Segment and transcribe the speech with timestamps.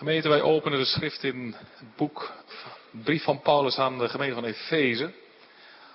[0.00, 2.32] Gemeente, wij openen de schrift in het boek,
[2.90, 5.12] brief van Paulus aan de gemeente van Efeze.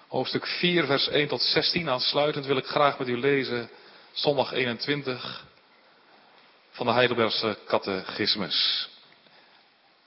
[0.07, 1.89] Hoofdstuk 4, vers 1 tot 16.
[1.89, 3.69] Aansluitend wil ik graag met u lezen
[4.11, 5.45] zondag 21
[6.71, 8.89] van de Heidelbergse catechismus.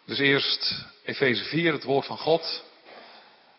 [0.04, 2.64] Dus eerst Efeze 4, het woord van God.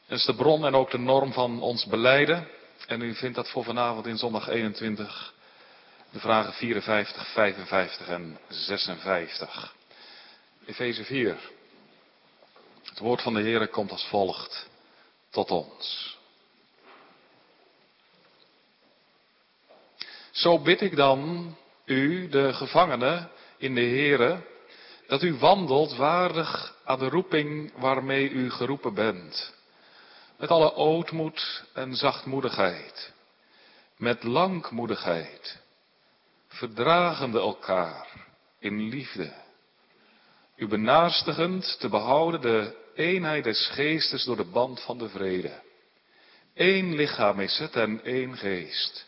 [0.08, 2.48] Dat is de bron en ook de norm van ons beleiden.
[2.88, 5.34] En u vindt dat voor vanavond in zondag 21
[6.12, 9.78] de vragen 54, 55 en 56.
[10.70, 11.38] Efeze 4.
[12.84, 14.68] Het woord van de Heer komt als volgt
[15.30, 16.18] tot ons.
[20.32, 21.56] Zo bid ik dan
[21.86, 24.42] u, de gevangenen in de Heere,
[25.08, 29.54] dat u wandelt waardig aan de roeping waarmee u geroepen bent.
[30.38, 33.14] Met alle ootmoed en zachtmoedigheid.
[33.98, 35.60] Met langmoedigheid.
[36.48, 38.08] Verdragende elkaar
[38.60, 39.48] in liefde
[40.60, 45.62] u benaastigend te behouden de eenheid des geestes door de band van de vrede.
[46.56, 49.06] Eén lichaam is het en één geest,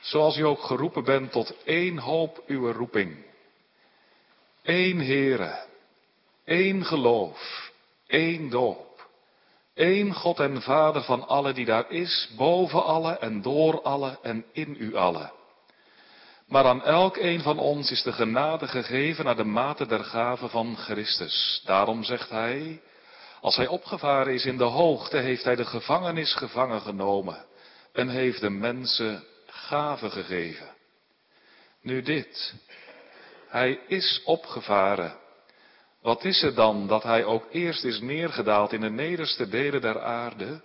[0.00, 3.24] zoals u ook geroepen bent tot één hoop uw roeping.
[4.62, 5.64] Eén Heere,
[6.44, 7.70] één geloof,
[8.06, 9.08] één doop,
[9.74, 14.44] één God en Vader van alle die daar is, boven alle en door alle en
[14.52, 15.32] in u alle
[16.52, 20.48] maar aan elk een van ons is de genade gegeven naar de mate der gave
[20.48, 21.62] van Christus.
[21.64, 22.80] Daarom zegt hij,
[23.40, 27.44] als hij opgevaren is in de hoogte, heeft hij de gevangenis gevangen genomen
[27.92, 30.68] en heeft de mensen gave gegeven.
[31.82, 32.54] Nu dit,
[33.48, 35.16] hij is opgevaren.
[36.02, 40.00] Wat is er dan dat hij ook eerst is neergedaald in de nederste delen der
[40.00, 40.62] aarde?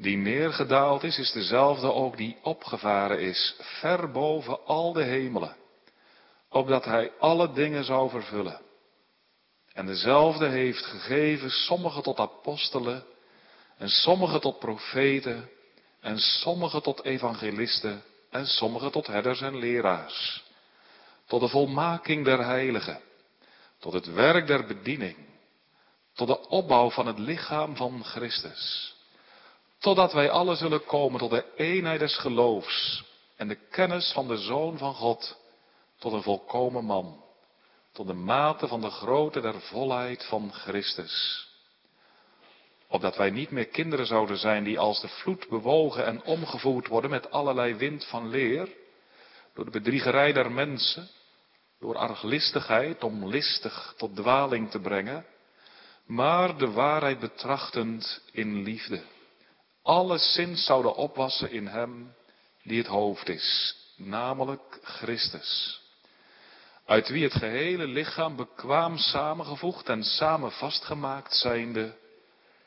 [0.00, 5.56] Die neergedaald is, is dezelfde ook die opgevaren is, ver boven al de hemelen,
[6.48, 8.60] opdat hij alle dingen zou vervullen.
[9.72, 13.04] En dezelfde heeft gegeven sommigen tot apostelen,
[13.76, 15.48] en sommigen tot profeten,
[16.00, 20.44] en sommigen tot evangelisten, en sommigen tot herders en leraars.
[21.26, 23.00] Tot de volmaking der heiligen,
[23.78, 25.16] tot het werk der bediening,
[26.14, 28.96] tot de opbouw van het lichaam van Christus
[29.78, 33.04] Totdat wij alle zullen komen tot de eenheid des geloofs
[33.36, 35.38] en de kennis van de Zoon van God,
[35.98, 37.24] tot een volkomen man,
[37.92, 41.46] tot de mate van de grootte der volheid van Christus.
[42.88, 47.10] Opdat wij niet meer kinderen zouden zijn die als de vloed bewogen en omgevoerd worden
[47.10, 48.68] met allerlei wind van leer,
[49.54, 51.08] door de bedriegerij der mensen,
[51.80, 55.26] door arglistigheid om listig tot dwaling te brengen,
[56.06, 59.02] maar de waarheid betrachtend in liefde
[59.88, 62.14] alleszins zouden opwassen in Hem
[62.62, 65.80] die het hoofd is, namelijk Christus.
[66.86, 71.96] Uit wie het gehele lichaam bekwaam samengevoegd en samen vastgemaakt zijnde,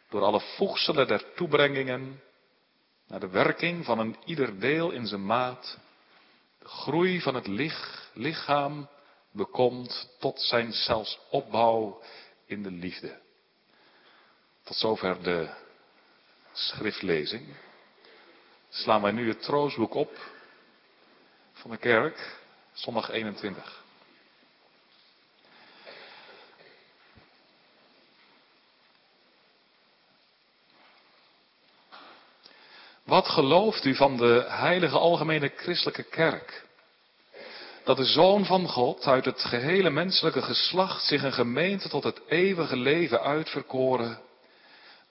[0.09, 2.21] door alle voegselen der toebrengingen,
[3.07, 5.77] naar de werking van een ieder deel in zijn maat,
[6.59, 7.47] de groei van het
[8.13, 8.89] lichaam
[9.31, 12.01] bekomt tot zijn zelfs opbouw
[12.45, 13.19] in de liefde.
[14.63, 15.69] Tot zover de
[16.53, 17.55] schriftlezing
[18.69, 20.17] slaan wij nu het troostboek op
[21.53, 22.39] van de kerk,
[22.73, 23.81] zondag 21.
[33.03, 36.65] Wat gelooft u van de heilige algemene christelijke kerk?
[37.83, 42.21] Dat de Zoon van God uit het gehele menselijke geslacht zich een gemeente tot het
[42.27, 44.21] eeuwige leven uitverkoren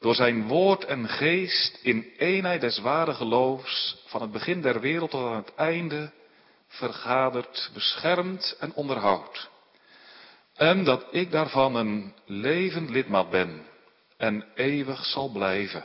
[0.00, 5.10] door zijn woord en geest in eenheid des ware geloofs van het begin der wereld
[5.10, 6.12] tot aan het einde
[6.66, 9.48] vergadert, beschermt en onderhoudt.
[10.54, 13.66] En dat ik daarvan een levend lidmaat ben
[14.16, 15.84] en eeuwig zal blijven.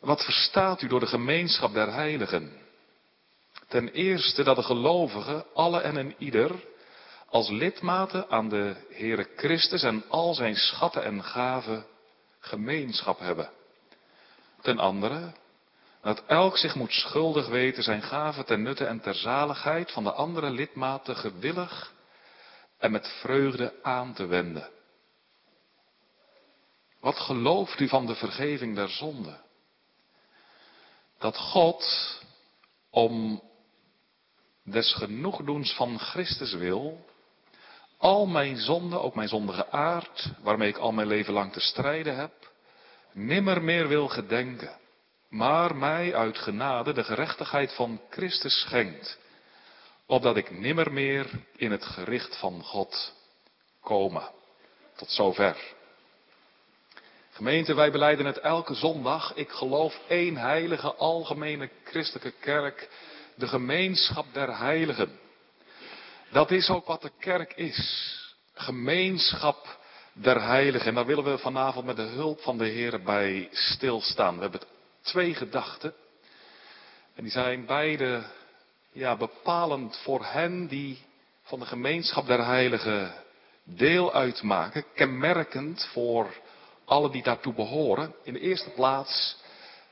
[0.00, 2.52] Wat verstaat u door de gemeenschap der heiligen?
[3.68, 6.52] Ten eerste dat de gelovigen, alle en een ieder,
[7.28, 11.86] als lidmaten aan de Heere Christus en al zijn schatten en gaven
[12.40, 13.50] gemeenschap hebben.
[14.60, 15.32] Ten andere,
[16.02, 20.12] dat elk zich moet schuldig weten zijn gaven ten nutte en ter zaligheid van de
[20.12, 21.92] andere lidmaten gewillig
[22.78, 24.70] en met vreugde aan te wenden.
[27.00, 29.40] Wat gelooft u van de vergeving der zonde?
[31.18, 31.84] Dat God
[32.90, 33.42] om
[34.64, 37.08] des genoegdoens van Christus wil,
[38.00, 42.16] al mijn zonden, ook mijn zondige aard, waarmee ik al mijn leven lang te strijden
[42.16, 42.32] heb,
[43.12, 44.76] nimmer meer wil gedenken,
[45.28, 49.18] maar mij uit genade de gerechtigheid van Christus schenkt,
[50.06, 53.14] opdat ik nimmer meer in het gericht van God
[53.80, 54.30] komen.
[54.96, 55.56] Tot zover.
[57.30, 59.34] Gemeente, wij beleiden het elke zondag.
[59.34, 62.88] Ik geloof één heilige, algemene christelijke kerk,
[63.34, 65.19] de gemeenschap der heiligen.
[66.30, 68.08] Dat is ook wat de kerk is.
[68.54, 69.78] Gemeenschap
[70.12, 70.86] der heiligen.
[70.86, 74.34] En daar willen we vanavond met de hulp van de Heer bij stilstaan.
[74.34, 74.60] We hebben
[75.00, 75.94] twee gedachten.
[77.14, 78.22] En die zijn beide
[78.92, 80.98] ja, bepalend voor hen die
[81.42, 83.14] van de gemeenschap der heiligen
[83.64, 84.84] deel uitmaken.
[84.94, 86.34] Kenmerkend voor
[86.84, 88.14] alle die daartoe behoren.
[88.22, 89.36] In de eerste plaats,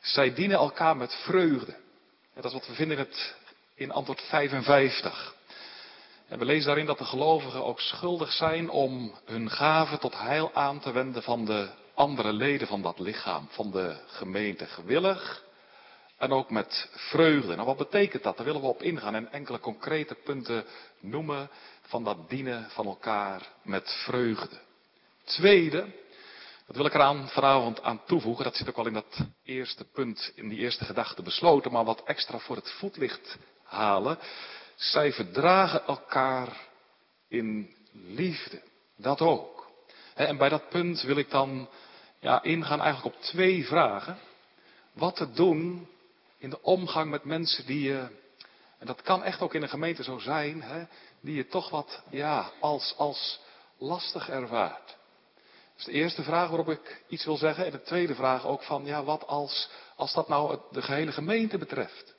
[0.00, 1.76] zij dienen elkaar met vreugde.
[2.35, 3.06] dat is wat we vinden in,
[3.75, 5.37] in antwoord 55.
[6.28, 10.50] En we lezen daarin dat de gelovigen ook schuldig zijn om hun gaven tot heil
[10.54, 14.66] aan te wenden van de andere leden van dat lichaam, van de gemeente.
[14.66, 15.44] Gewillig
[16.16, 17.54] en ook met vreugde.
[17.54, 18.36] Nou, wat betekent dat?
[18.36, 20.64] Daar willen we op ingaan en enkele concrete punten
[21.00, 24.56] noemen van dat dienen van elkaar met vreugde.
[25.25, 25.86] Tweede,
[26.66, 30.32] dat wil ik eraan vanavond aan toevoegen, dat zit ook al in dat eerste punt,
[30.34, 34.19] in die eerste gedachte besloten, maar wat extra voor het voetlicht halen.
[34.78, 36.69] Zij verdragen elkaar
[37.28, 38.62] in liefde.
[38.96, 39.70] Dat ook.
[40.14, 41.69] En bij dat punt wil ik dan
[42.20, 44.19] ja, ingaan eigenlijk op twee vragen.
[44.92, 45.88] Wat te doen
[46.38, 48.08] in de omgang met mensen die je,
[48.78, 50.84] en dat kan echt ook in een gemeente zo zijn, hè,
[51.20, 53.40] die je toch wat ja, als, als
[53.78, 54.86] lastig ervaart.
[54.86, 54.96] Dat
[55.76, 57.64] is de eerste vraag waarop ik iets wil zeggen.
[57.64, 61.58] En de tweede vraag ook van, ja, wat als, als dat nou de gehele gemeente
[61.58, 62.16] betreft?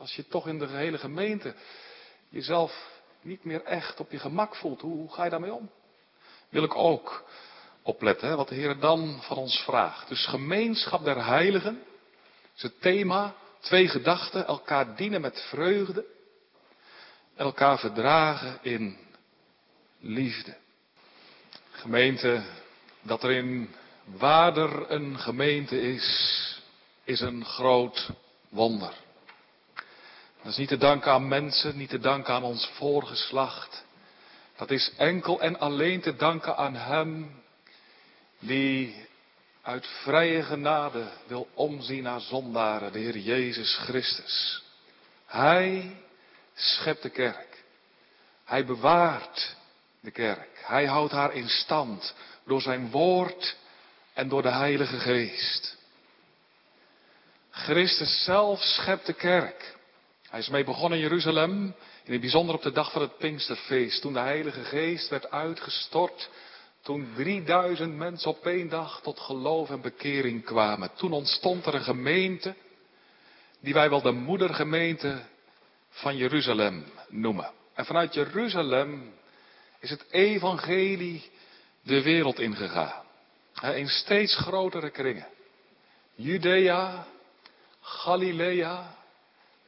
[0.00, 1.54] Als je toch in de gehele gemeente
[2.28, 5.70] jezelf niet meer echt op je gemak voelt, hoe, hoe ga je daarmee om?
[6.48, 7.24] Wil ik ook
[7.82, 10.08] opletten, hè, wat de Heer dan van ons vraagt.
[10.08, 11.82] Dus gemeenschap der heiligen
[12.56, 13.34] is het thema.
[13.60, 16.04] Twee gedachten, elkaar dienen met vreugde.
[17.34, 18.98] En elkaar verdragen in
[19.98, 20.56] liefde.
[21.70, 22.42] Gemeente,
[23.02, 23.74] dat er in
[24.04, 26.60] Waarder een gemeente is,
[27.04, 28.10] is een groot
[28.48, 28.94] wonder.
[30.42, 33.84] Dat is niet te danken aan mensen, niet te danken aan ons voorgeslacht.
[34.56, 37.42] Dat is enkel en alleen te danken aan Hem
[38.38, 39.08] die
[39.62, 44.62] uit vrije genade wil omzien naar zondaren, de Heer Jezus Christus.
[45.26, 45.96] Hij
[46.54, 47.64] schept de kerk.
[48.44, 49.56] Hij bewaart
[50.00, 50.62] de kerk.
[50.64, 52.14] Hij houdt haar in stand
[52.46, 53.56] door zijn woord
[54.14, 55.76] en door de Heilige Geest.
[57.50, 59.78] Christus zelf schept de kerk.
[60.30, 61.74] Hij is mee begonnen in Jeruzalem,
[62.04, 66.30] in het bijzonder op de dag van het Pinksterfeest, toen de Heilige Geest werd uitgestort,
[66.82, 70.90] toen 3000 mensen op één dag tot geloof en bekering kwamen.
[70.94, 72.54] Toen ontstond er een gemeente,
[73.60, 75.22] die wij wel de moedergemeente
[75.88, 77.50] van Jeruzalem noemen.
[77.74, 79.14] En vanuit Jeruzalem
[79.80, 81.30] is het evangelie
[81.82, 83.02] de wereld ingegaan.
[83.74, 85.26] In steeds grotere kringen.
[86.14, 87.06] Judea,
[87.80, 88.98] Galilea,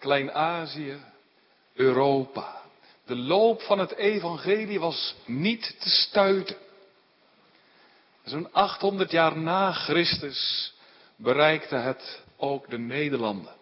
[0.03, 1.01] Klein-Azië,
[1.75, 2.61] Europa.
[3.05, 6.57] De loop van het evangelie was niet te stuiten.
[8.25, 10.73] Zo'n 800 jaar na Christus
[11.17, 13.55] bereikte het ook de Nederlanden.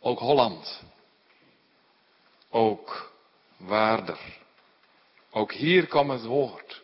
[0.00, 0.82] Ook Holland.
[2.50, 3.12] Ook
[3.56, 4.18] Waarder.
[5.30, 6.82] Ook hier kwam het woord.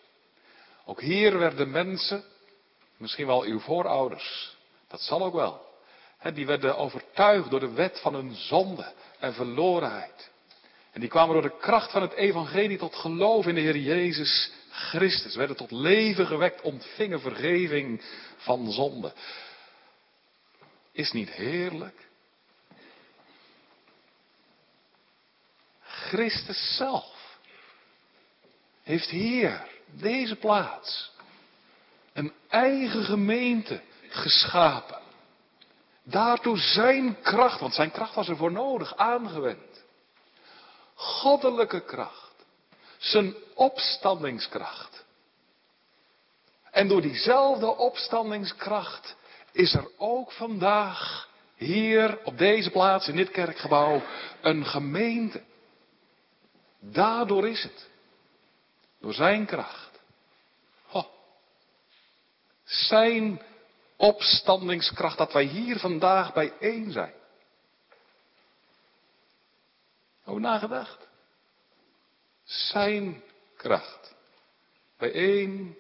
[0.85, 2.25] Ook hier werden mensen,
[2.97, 4.57] misschien wel uw voorouders,
[4.89, 5.66] dat zal ook wel,
[6.35, 10.31] die werden overtuigd door de wet van hun zonde en verlorenheid.
[10.93, 14.51] En die kwamen door de kracht van het evangelie tot geloof in de Heer Jezus
[14.71, 15.37] Christus.
[15.37, 18.03] Werden tot leven gewekt, ontvingen vergeving
[18.37, 19.13] van zonde.
[20.93, 22.09] Is niet heerlijk?
[25.83, 27.39] Christus zelf
[28.83, 31.13] heeft hier, deze plaats,
[32.13, 35.06] een eigen gemeente geschapen.
[36.09, 39.85] Daartoe zijn kracht, want zijn kracht was er voor nodig, aangewend.
[40.95, 42.33] Goddelijke kracht.
[42.99, 45.05] Zijn opstandingskracht.
[46.71, 49.17] En door diezelfde opstandingskracht
[49.53, 54.03] is er ook vandaag hier op deze plaats in dit kerkgebouw
[54.41, 55.43] een gemeente.
[56.81, 57.89] Daardoor is het.
[59.01, 60.01] Door zijn kracht.
[60.87, 61.07] Ho.
[62.65, 63.41] Zijn
[63.97, 67.15] opstandingskracht dat wij hier vandaag bijeen zijn.
[70.23, 71.09] Hoe nagedacht?
[72.45, 73.23] Zijn
[73.57, 74.15] kracht.
[74.99, 75.77] Bijeen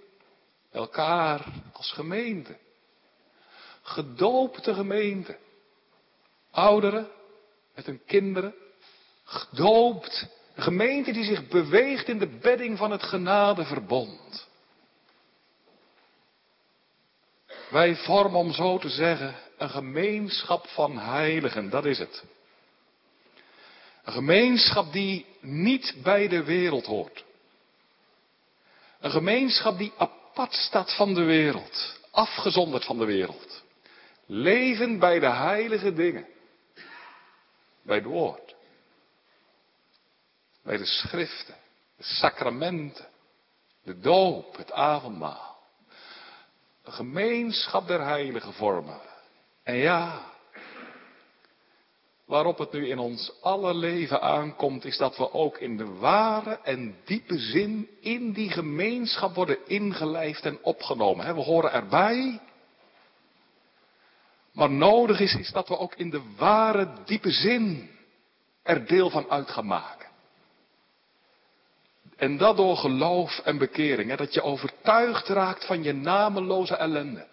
[0.73, 2.56] elkaar als gemeente.
[3.82, 5.38] Gedoopte gemeente.
[6.50, 7.08] Ouderen
[7.75, 8.54] met hun kinderen.
[9.25, 14.49] Gedoopt Een gemeente die zich beweegt in de bedding van het genadeverbond.
[17.68, 22.25] Wij vormen, om zo te zeggen, een gemeenschap van heiligen, dat is het.
[24.04, 27.25] Een gemeenschap die niet bij de wereld hoort.
[29.00, 33.62] Een gemeenschap die apart staat van de wereld, afgezonderd van de wereld.
[34.26, 36.26] Leven bij de heilige dingen.
[37.82, 38.54] Bij het woord.
[40.62, 41.54] Bij de schriften,
[41.96, 43.08] de sacramenten,
[43.82, 45.55] de doop, het avondmaal.
[46.87, 49.00] Een gemeenschap der heiligen vormen.
[49.62, 50.21] En ja,
[52.25, 56.61] waarop het nu in ons alle leven aankomt, is dat we ook in de ware
[56.62, 61.35] en diepe zin in die gemeenschap worden ingelijfd en opgenomen.
[61.35, 62.40] We horen erbij.
[64.52, 67.90] Maar nodig is, is dat we ook in de ware diepe zin
[68.62, 70.05] er deel van uit gaan maken.
[72.16, 74.11] En dat door geloof en bekering.
[74.11, 74.16] Hè?
[74.16, 77.26] Dat je overtuigd raakt van je nameloze ellende.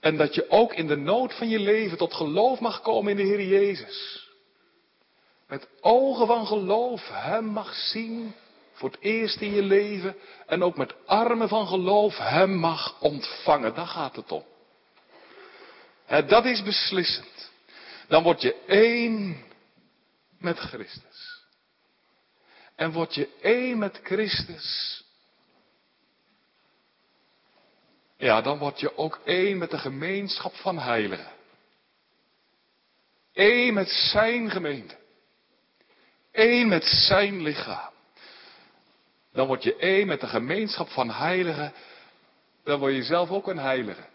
[0.00, 3.16] En dat je ook in de nood van je leven tot geloof mag komen in
[3.16, 4.26] de Heer Jezus.
[5.48, 8.34] Met ogen van geloof Hem mag zien
[8.72, 10.16] voor het eerst in je leven.
[10.46, 13.74] En ook met armen van geloof Hem mag ontvangen.
[13.74, 14.44] Daar gaat het om.
[16.26, 17.50] dat is beslissend.
[18.08, 19.44] Dan word je één
[20.38, 21.27] met Christus.
[22.78, 25.02] En word je één met Christus.
[28.16, 31.32] Ja, dan word je ook één met de gemeenschap van heiligen.
[33.32, 34.96] Eén met zijn gemeente.
[36.32, 37.92] Eén met zijn lichaam.
[39.32, 41.72] Dan word je één met de gemeenschap van heiligen.
[42.64, 44.06] Dan word je zelf ook een heilige.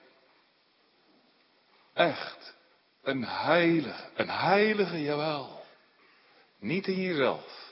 [1.94, 2.56] Echt.
[3.02, 4.10] Een heilige.
[4.16, 5.66] Een heilige, jawel.
[6.60, 7.63] Niet in jezelf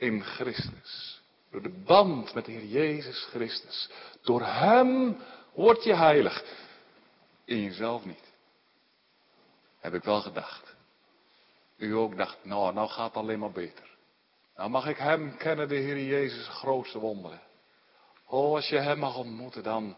[0.00, 1.20] in Christus.
[1.50, 3.90] Door de band met de Heer Jezus Christus.
[4.22, 5.16] Door Hem
[5.54, 6.44] word je heilig.
[7.44, 8.32] In jezelf niet.
[9.78, 10.74] Heb ik wel gedacht.
[11.76, 13.88] U ook dacht, nou, nou gaat het alleen maar beter.
[14.56, 17.40] Nou mag ik Hem kennen, de Heer Jezus, grootste wonderen.
[18.26, 19.96] Oh, als je Hem mag ontmoeten, dan,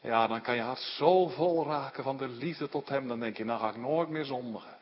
[0.00, 3.08] ja, dan kan je hart zo vol raken van de liefde tot Hem.
[3.08, 4.76] Dan denk je, nou ga ik nooit meer zondigen.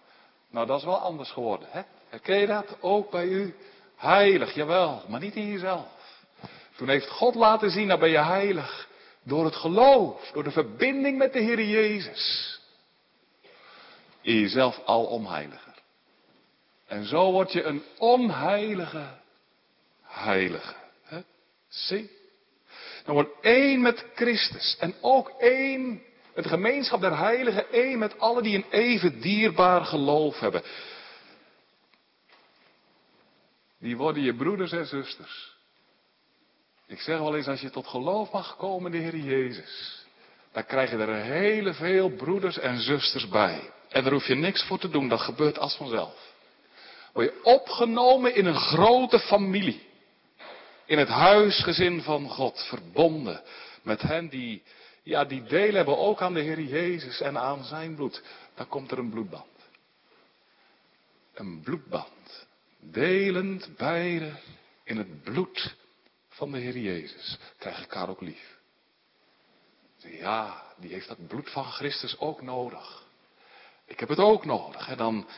[0.50, 1.82] Nou, dat is wel anders geworden, hè?
[2.08, 2.76] Herken je dat?
[2.80, 3.54] Ook bij u?
[4.00, 5.88] Heilig, jawel, maar niet in jezelf.
[6.76, 8.88] Toen heeft God laten zien, nou ben je heilig.
[9.22, 12.58] Door het geloof, door de verbinding met de Heer Jezus.
[14.20, 15.74] In jezelf al onheiliger.
[16.86, 19.06] En zo word je een onheilige
[20.02, 20.74] heilige.
[21.04, 21.20] He?
[21.68, 22.10] Zie?
[23.04, 24.76] Dan wordt één met Christus.
[24.78, 26.02] En ook één
[26.34, 27.72] met de gemeenschap der heiligen.
[27.72, 30.62] één met alle die een even dierbaar geloof hebben
[33.80, 35.58] die worden je broeders en zusters.
[36.86, 40.04] Ik zeg wel eens, als je tot geloof mag komen de Heer Jezus,
[40.52, 43.70] dan krijg je er hele veel broeders en zusters bij.
[43.88, 46.32] En daar hoef je niks voor te doen, dat gebeurt als vanzelf.
[47.12, 49.88] Word je opgenomen in een grote familie.
[50.84, 53.42] In het huisgezin van God, verbonden
[53.82, 54.62] met hen die,
[55.02, 58.22] ja, die deel hebben ook aan de Heer Jezus en aan zijn bloed.
[58.54, 59.46] Dan komt er een bloedband.
[61.34, 62.39] Een bloedband
[62.80, 64.32] delend beide
[64.84, 65.76] in het bloed
[66.28, 68.58] van de Heer Jezus, krijg elkaar ook lief.
[69.96, 73.02] Ja, die heeft dat bloed van Christus ook nodig.
[73.86, 74.88] Ik heb het ook nodig.
[74.88, 75.28] En dan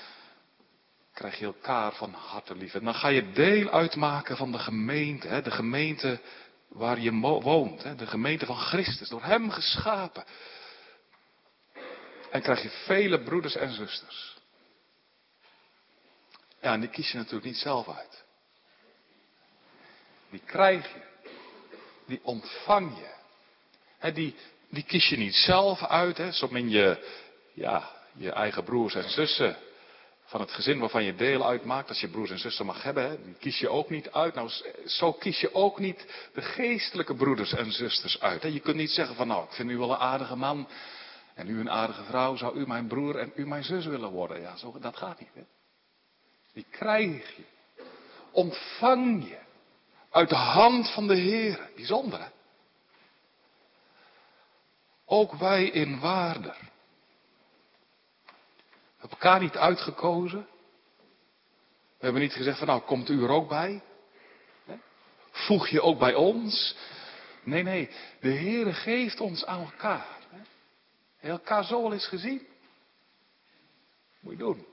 [1.12, 2.74] krijg je elkaar van harte lief.
[2.74, 5.28] En dan ga je deel uitmaken van de gemeente.
[5.28, 6.20] Hè, de gemeente
[6.68, 7.82] waar je woont.
[7.82, 9.08] Hè, de gemeente van Christus.
[9.08, 10.24] Door Hem geschapen.
[12.30, 14.31] En krijg je vele broeders en zusters.
[16.62, 18.24] Ja, en die kies je natuurlijk niet zelf uit.
[20.30, 21.00] Die krijg je.
[22.06, 24.12] Die ontvang je.
[24.12, 24.34] die,
[24.68, 27.14] die kies je niet zelf uit, hè, zo min je,
[27.52, 29.56] ja, je eigen broers en zussen
[30.24, 33.34] van het gezin waarvan je deel uitmaakt, als je broers en zussen mag hebben, die
[33.34, 34.34] kies je ook niet uit.
[34.34, 34.50] Nou,
[34.86, 38.42] zo kies je ook niet de geestelijke broeders en zusters uit.
[38.42, 40.68] Je kunt niet zeggen van, nou, ik vind u wel een aardige man
[41.34, 44.40] en u een aardige vrouw, zou u mijn broer en u mijn zus willen worden?
[44.40, 45.46] Ja, zo, dat gaat niet.
[46.52, 47.44] Die krijg je.
[48.30, 49.38] Ontvang je.
[50.10, 51.70] Uit de hand van de Heer.
[51.76, 52.28] Bijzonder hè?
[55.04, 56.54] Ook wij in waarde.
[58.22, 60.46] We hebben elkaar niet uitgekozen.
[61.98, 63.82] We hebben niet gezegd van nou komt u er ook bij.
[65.30, 66.76] Voeg je ook bij ons.
[67.42, 67.90] Nee, nee.
[68.20, 70.06] De Heer geeft ons aan elkaar.
[71.20, 72.46] Je elkaar zo al eens gezien?
[74.20, 74.66] Moet je doen.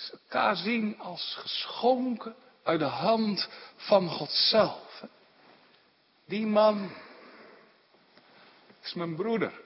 [0.00, 5.04] Ze elkaar zien als geschonken uit de hand van God zelf.
[6.24, 6.92] Die man
[8.82, 9.60] is mijn broeder.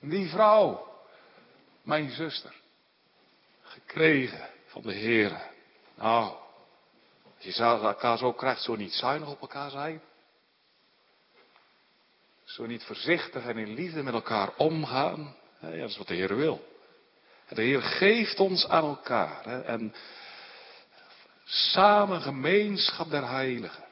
[0.00, 0.98] Die vrouw,
[1.82, 2.54] mijn zuster.
[3.62, 5.50] Gekregen van de Heer.
[5.94, 6.34] Nou,
[7.36, 10.02] als je elkaar zo krijgt, zo niet zuinig op elkaar zijn.
[12.44, 15.36] Zo niet voorzichtig en in liefde met elkaar omgaan.
[15.60, 16.73] Ja, dat is wat de Heer wil.
[17.48, 19.44] De Heer geeft ons aan elkaar.
[19.44, 19.94] Hè, en
[21.44, 23.84] samen gemeenschap der heiligen.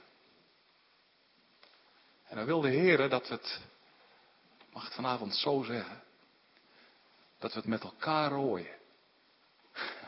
[2.29, 3.61] En dan wil de Heer dat we het,
[4.73, 6.03] mag ik vanavond zo zeggen,
[7.39, 8.77] dat we het met elkaar rooien.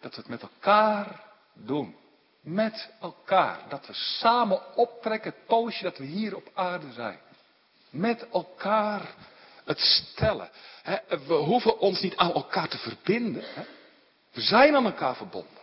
[0.00, 1.96] Dat we het met elkaar doen.
[2.40, 3.68] Met elkaar.
[3.68, 7.20] Dat we samen optrekken het poosje dat we hier op aarde zijn.
[7.90, 9.14] Met elkaar
[9.70, 10.50] het stellen.
[11.26, 13.44] We hoeven ons niet aan elkaar te verbinden.
[14.32, 15.62] We zijn aan elkaar verbonden.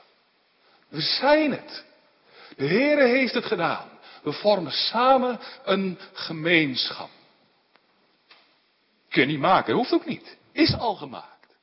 [0.88, 1.86] We zijn het.
[2.56, 3.90] De Heere heeft het gedaan.
[4.24, 7.10] We vormen samen een gemeenschap.
[9.10, 10.38] Kun je niet maken, hoeft ook niet.
[10.52, 11.56] Is al gemaakt.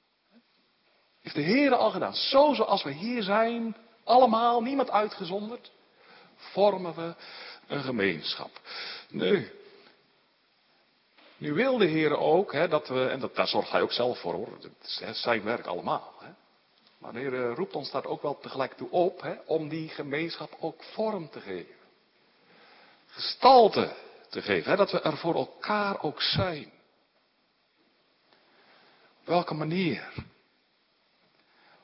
[1.23, 2.15] Heeft de Heere al gedaan.
[2.15, 5.71] Zo zoals we hier zijn, allemaal, niemand uitgezonderd,
[6.37, 7.15] vormen we
[7.67, 8.61] een gemeenschap.
[9.09, 9.53] Nu,
[11.45, 14.19] nu wil de Heer ook, hè, dat we, en dat, daar zorgt hij ook zelf
[14.19, 14.59] voor hoor,
[15.13, 16.15] zijn werk allemaal.
[16.21, 16.31] Hè.
[16.99, 20.57] Maar de Heer roept ons daar ook wel tegelijk toe op, hè, om die gemeenschap
[20.61, 21.75] ook vorm te geven.
[23.07, 23.93] Gestalte
[24.31, 26.73] te geven, hè, dat we er voor elkaar ook zijn.
[29.21, 30.13] Op welke manier?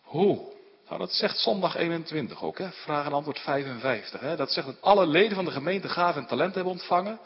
[0.03, 0.53] Hoe?
[0.89, 2.71] Nou, dat zegt zondag 21 ook, hè?
[2.71, 4.21] vraag en antwoord 55.
[4.21, 4.37] Hè?
[4.37, 7.21] Dat zegt dat alle leden van de gemeente gaven en talenten hebben ontvangen.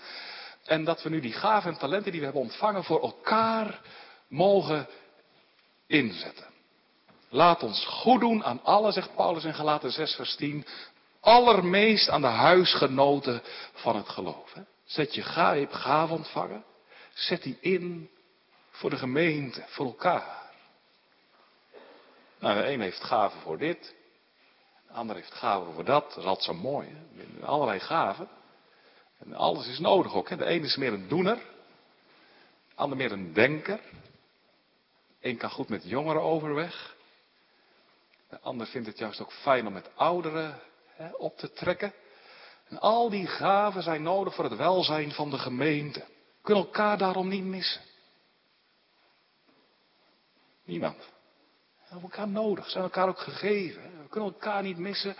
[0.64, 3.80] En dat we nu die gaven en talenten die we hebben ontvangen voor elkaar
[4.28, 4.88] mogen
[5.86, 6.46] inzetten.
[7.28, 10.66] Laat ons goed doen aan alle, zegt Paulus in Galaten 6 vers 10.
[11.20, 13.42] Allermeest aan de huisgenoten
[13.72, 14.52] van het geloof.
[14.52, 14.62] Hè?
[14.84, 16.64] Zet je gaven ontvangen.
[17.14, 18.10] Zet die in
[18.70, 20.42] voor de gemeente, voor elkaar.
[22.38, 23.94] Nou, de een heeft gaven voor dit.
[24.86, 26.08] De ander heeft gaven voor dat.
[26.08, 26.88] Dat is altijd zo mooi.
[26.88, 27.46] Hè?
[27.46, 28.28] Allerlei gaven.
[29.24, 30.28] En alles is nodig ook.
[30.28, 30.36] Hè?
[30.36, 31.36] De ene is meer een doener.
[32.68, 33.80] De ander meer een denker.
[35.20, 36.96] Eén kan goed met jongeren overweg.
[38.28, 41.92] De ander vindt het juist ook fijn om met ouderen hè, op te trekken.
[42.68, 46.04] En al die gaven zijn nodig voor het welzijn van de gemeente.
[46.42, 47.80] Kunnen elkaar daarom niet missen.
[50.64, 50.96] Niemand.
[50.96, 53.82] We hebben elkaar nodig, zijn elkaar ook gegeven.
[53.82, 55.16] We kunnen elkaar niet missen.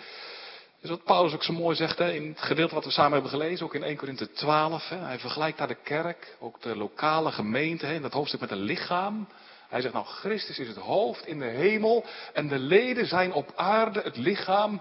[0.84, 3.30] Is wat Paulus ook zo mooi zegt hè, in het gedeelte wat we samen hebben
[3.30, 4.88] gelezen, ook in 1 Korinthe 12.
[4.88, 4.96] Hè.
[4.96, 8.62] Hij vergelijkt daar de kerk, ook de lokale gemeente, hè, in dat hoofdstuk met een
[8.62, 9.28] lichaam.
[9.68, 13.52] Hij zegt nou, Christus is het hoofd in de hemel en de leden zijn op
[13.56, 14.80] aarde het lichaam.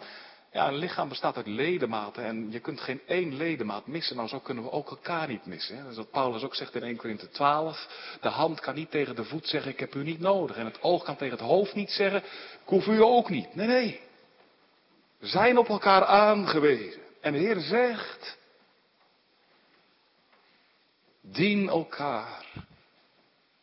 [0.52, 4.16] Ja, een lichaam bestaat uit ledematen en je kunt geen één ledemaat missen.
[4.16, 5.76] Nou, zo kunnen we ook elkaar niet missen.
[5.76, 5.82] Hè?
[5.82, 8.18] Dat is wat Paulus ook zegt in 1 Korinthe 12.
[8.22, 10.56] De hand kan niet tegen de voet zeggen, ik heb u niet nodig.
[10.56, 13.56] En het oog kan tegen het hoofd niet zeggen, ik hoef u ook niet.
[13.56, 14.12] Nee, nee.
[15.24, 17.02] Zijn op elkaar aangewezen.
[17.22, 18.38] En de Heer zegt,
[21.22, 22.46] dien elkaar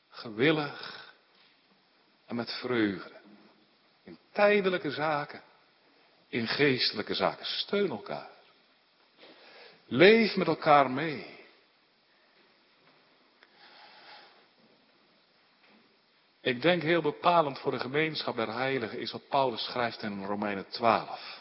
[0.09, 1.13] gewillig
[2.27, 3.13] en met vreugde.
[4.03, 5.43] In tijdelijke zaken
[6.29, 7.47] in geestelijke zaken.
[7.47, 8.31] Steun elkaar.
[9.87, 11.39] Leef met elkaar mee.
[16.41, 20.69] Ik denk heel bepalend voor de gemeenschap der heiligen is wat Paulus schrijft in Romeinen
[20.69, 21.40] 12.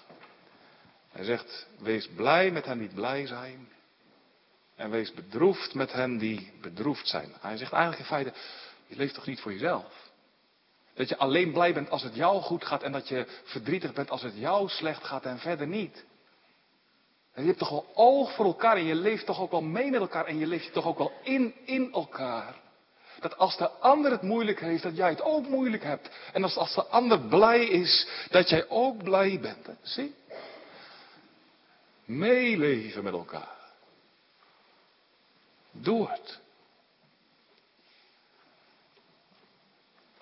[1.20, 3.70] Hij zegt, wees blij met hen die blij zijn.
[4.76, 7.34] En wees bedroefd met hen die bedroefd zijn.
[7.40, 8.34] Hij zegt eigenlijk in feite,
[8.88, 10.12] je leeft toch niet voor jezelf?
[10.94, 14.10] Dat je alleen blij bent als het jou goed gaat en dat je verdrietig bent
[14.10, 16.06] als het jou slecht gaat en verder niet.
[17.34, 19.90] En je hebt toch wel oog voor elkaar en je leeft toch ook wel mee
[19.90, 22.56] met elkaar en je leeft je toch ook wel in, in elkaar.
[23.20, 26.10] Dat als de ander het moeilijk heeft, dat jij het ook moeilijk hebt.
[26.34, 29.70] En als, als de ander blij is, dat jij ook blij bent.
[29.82, 30.18] Zie?
[32.10, 33.58] Meeleven met elkaar.
[35.72, 36.40] Doe het.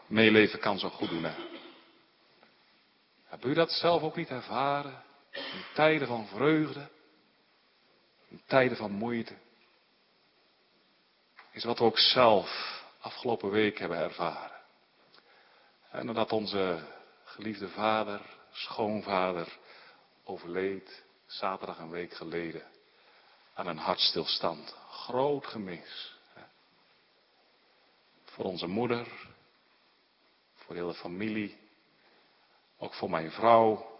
[0.07, 1.23] meeleven kan zo goed doen.
[1.23, 1.33] Hè?
[3.25, 5.03] Heb u dat zelf ook niet ervaren?
[5.31, 6.89] In tijden van vreugde,
[8.27, 9.33] in tijden van moeite.
[11.51, 14.57] Is wat we ook zelf afgelopen week hebben ervaren.
[15.91, 16.79] En nadat onze
[17.23, 18.21] geliefde vader,
[18.51, 19.57] schoonvader,
[20.23, 22.63] overleed, zaterdag een week geleden,
[23.53, 24.75] aan een hartstilstand.
[24.89, 26.15] Groot gemis.
[28.23, 29.07] Voor onze moeder,
[30.55, 31.57] voor de hele familie.
[32.77, 33.99] Ook voor mijn vrouw.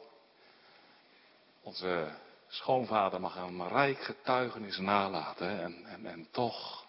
[1.61, 2.15] Onze
[2.47, 5.61] schoonvader mag een rijk getuigenis nalaten.
[5.61, 6.85] En, en, en toch,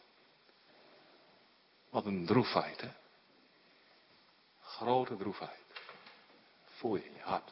[1.90, 2.90] wat een droefheid, hè?
[4.60, 5.60] Grote droefheid.
[6.64, 7.50] Voel je in je hart.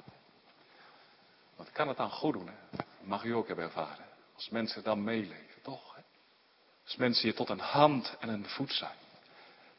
[1.57, 2.85] Wat kan het dan goed doen, hè?
[3.01, 4.07] mag u ook hebben ervaren.
[4.35, 5.95] Als mensen dan meeleven, toch?
[5.95, 6.03] Hè?
[6.85, 8.97] Als mensen je tot een hand en een voet zijn.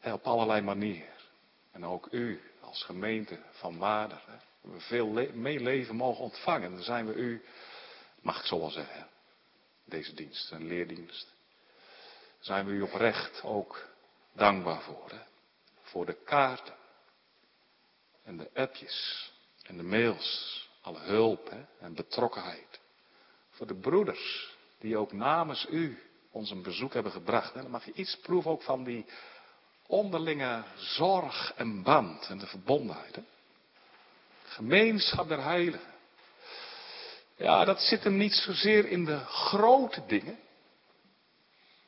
[0.00, 1.14] Hè, op allerlei manieren.
[1.72, 4.14] En ook u als gemeente van waarde.
[4.26, 4.36] Hè?
[4.60, 6.70] We veel meeleven mogen ontvangen.
[6.70, 7.44] Dan zijn we u,
[8.20, 9.08] mag ik zo wel zeggen,
[9.84, 11.34] deze dienst, een leerdienst.
[12.38, 13.88] Zijn we u oprecht ook
[14.32, 15.10] dankbaar voor.
[15.10, 15.20] Hè?
[15.82, 16.76] Voor de kaarten.
[18.24, 19.30] En de appjes.
[19.62, 20.67] En de mails.
[20.96, 21.64] Hulp hè?
[21.80, 22.80] en betrokkenheid.
[23.50, 27.54] Voor de broeders die ook namens u ons een bezoek hebben gebracht.
[27.54, 29.06] Dan mag je iets proeven ook van die
[29.86, 33.14] onderlinge zorg en band en de verbondenheid.
[33.14, 33.22] Hè?
[34.44, 35.96] Gemeenschap der heiligen.
[37.36, 40.38] Ja, dat zit hem niet zozeer in de grote dingen.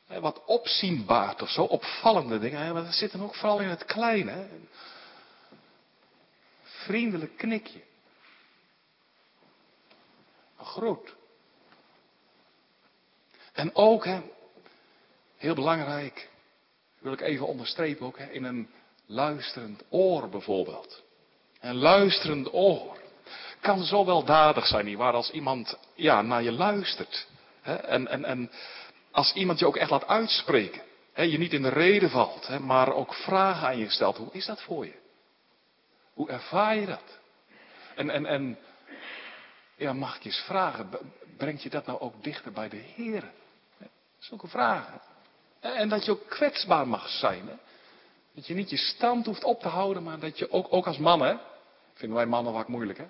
[0.07, 2.73] Wat opzienbaar of zo, opvallende dingen.
[2.73, 4.47] Maar dat zit hem ook vooral in het kleine.
[6.63, 7.81] Vriendelijk knikje.
[10.61, 11.15] Een groet.
[13.53, 14.21] En ook, hè,
[15.37, 16.29] heel belangrijk,
[16.99, 18.69] wil ik even onderstrepen ook, hè, in een
[19.05, 21.03] luisterend oor bijvoorbeeld.
[21.59, 22.97] Een luisterend oor
[23.59, 27.27] kan zo weldadig zijn, nietwaar, als iemand ja, naar je luistert.
[27.61, 28.51] Hè, en, en, en
[29.11, 30.81] als iemand je ook echt laat uitspreken.
[31.13, 34.17] Hè, je niet in de reden valt, hè, maar ook vragen aan je stelt.
[34.17, 34.99] Hoe is dat voor je?
[36.13, 37.19] Hoe ervaar je dat?
[37.95, 38.57] En, en, en
[39.81, 40.89] ja, mag ik eens vragen,
[41.37, 43.23] brengt je dat nou ook dichter bij de Heer?
[44.17, 45.01] Zulke vragen.
[45.59, 47.47] En dat je ook kwetsbaar mag zijn.
[47.47, 47.53] Hè?
[48.33, 50.97] Dat je niet je stand hoeft op te houden, maar dat je ook, ook als
[50.97, 51.35] man, hè?
[51.93, 53.05] Vinden wij mannen vaak moeilijk, hè?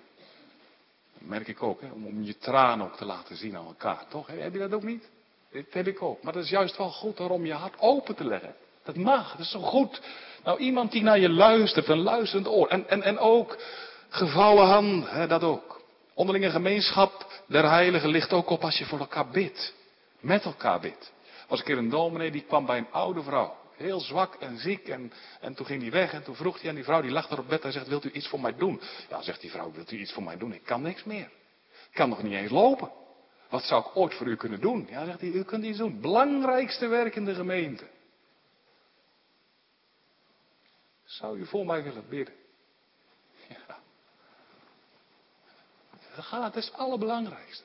[1.18, 1.90] Dat merk ik ook, hè?
[1.90, 4.26] Om, je tranen ook te laten zien aan elkaar, toch?
[4.26, 5.08] Heb je dat ook niet?
[5.52, 6.22] Dat heb ik ook.
[6.22, 8.54] Maar dat is juist wel goed om je hart open te leggen.
[8.84, 10.00] Dat mag, dat is zo goed.
[10.44, 12.68] Nou, iemand die naar je luistert, een luisterend oor.
[12.68, 13.58] En, en, en ook
[14.08, 15.81] gevouwen handen, hè, dat ook.
[16.14, 19.74] Onderlinge gemeenschap der heiligen ligt ook op als je voor elkaar bidt.
[20.20, 21.12] Met elkaar bidt.
[21.48, 23.56] Was een keer een dominee die kwam bij een oude vrouw.
[23.76, 24.88] Heel zwak en ziek.
[24.88, 27.28] En, en toen ging hij weg en toen vroeg hij aan die vrouw, die lag
[27.28, 27.62] daar op bed.
[27.62, 28.80] Hij zegt, wilt u iets voor mij doen?
[29.08, 30.52] Ja, zegt die vrouw, wilt u iets voor mij doen?
[30.52, 31.30] Ik kan niks meer.
[31.90, 32.90] Ik kan nog niet eens lopen.
[33.48, 34.86] Wat zou ik ooit voor u kunnen doen?
[34.90, 36.00] Ja, zegt hij, u kunt iets doen.
[36.00, 37.84] Belangrijkste werk in de gemeente.
[41.04, 42.34] Zou u voor mij willen bidden?
[46.14, 47.64] Dat gaat, dat is het allerbelangrijkste.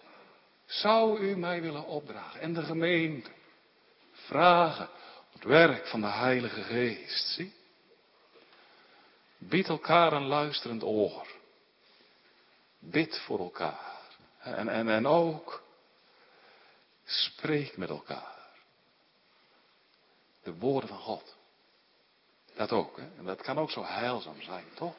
[0.66, 3.30] Zou u mij willen opdragen en de gemeente
[4.12, 4.90] vragen
[5.32, 7.54] het werk van de Heilige Geest, zie?
[9.38, 11.28] Bied elkaar een luisterend oor.
[12.80, 13.96] Bid voor elkaar.
[14.40, 15.64] En, en, en ook
[17.06, 18.36] spreek met elkaar.
[20.44, 21.36] De woorden van God.
[22.56, 22.98] Dat ook.
[22.98, 23.08] Hè?
[23.18, 24.96] En dat kan ook zo heilzaam zijn, toch?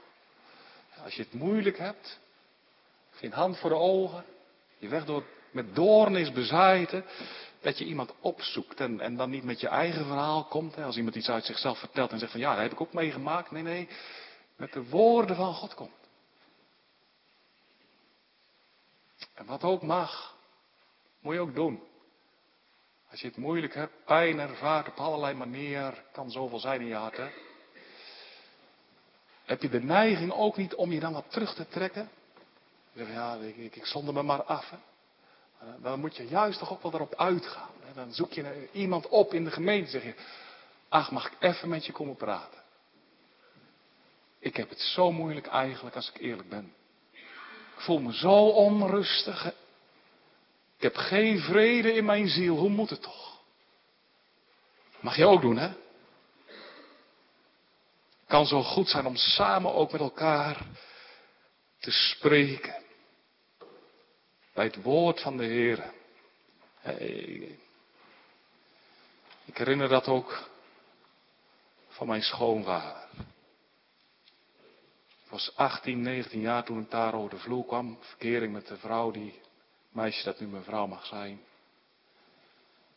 [1.05, 2.19] Als je het moeilijk hebt,
[3.19, 4.25] geen hand voor de ogen,
[4.79, 6.33] je weg door, met doorn is
[7.61, 10.75] dat je iemand opzoekt en, en dan niet met je eigen verhaal komt.
[10.75, 12.93] Hè, als iemand iets uit zichzelf vertelt en zegt van ja, dat heb ik ook
[12.93, 13.51] meegemaakt.
[13.51, 13.89] Nee, nee,
[14.57, 15.91] met de woorden van God komt.
[19.35, 20.37] En wat ook mag,
[21.21, 21.83] moet je ook doen.
[23.11, 26.95] Als je het moeilijk hebt, pijn ervaart op allerlei manieren, kan zoveel zijn in je
[26.95, 27.17] hart.
[27.17, 27.29] Hè?
[29.45, 32.11] Heb je de neiging ook niet om je dan wat terug te trekken?
[32.99, 34.71] Ik, ik, ik zonder me maar af.
[34.71, 34.77] Hè?
[35.83, 37.71] Dan moet je juist toch ook wel erop uitgaan.
[37.95, 39.91] Dan zoek je iemand op in de gemeente.
[39.91, 40.15] Zeg je,
[40.89, 42.61] ach, mag ik even met je komen praten?
[44.39, 46.73] Ik heb het zo moeilijk eigenlijk als ik eerlijk ben.
[47.77, 49.47] Ik voel me zo onrustig.
[50.77, 52.57] Ik heb geen vrede in mijn ziel.
[52.57, 53.41] Hoe moet het toch?
[55.01, 55.71] Mag je ook doen, hè?
[58.29, 60.67] kan zo goed zijn om samen ook met elkaar
[61.79, 62.75] te spreken.
[64.59, 65.93] Bij het woord van de Heer.
[69.45, 70.49] Ik herinner dat ook
[71.89, 73.09] van mijn schoonvader.
[75.25, 77.99] Ik was 18, 19 jaar toen ik daar over de vloer kwam.
[78.01, 79.41] Verkering met de vrouw die,
[79.89, 81.41] meisje dat nu mijn vrouw mag zijn.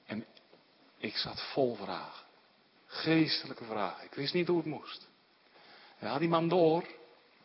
[0.06, 0.26] En
[0.97, 2.26] ik zat vol vragen.
[2.86, 4.06] Geestelijke vragen.
[4.06, 5.08] Ik wist niet hoe het moest.
[6.00, 6.86] En had die man door.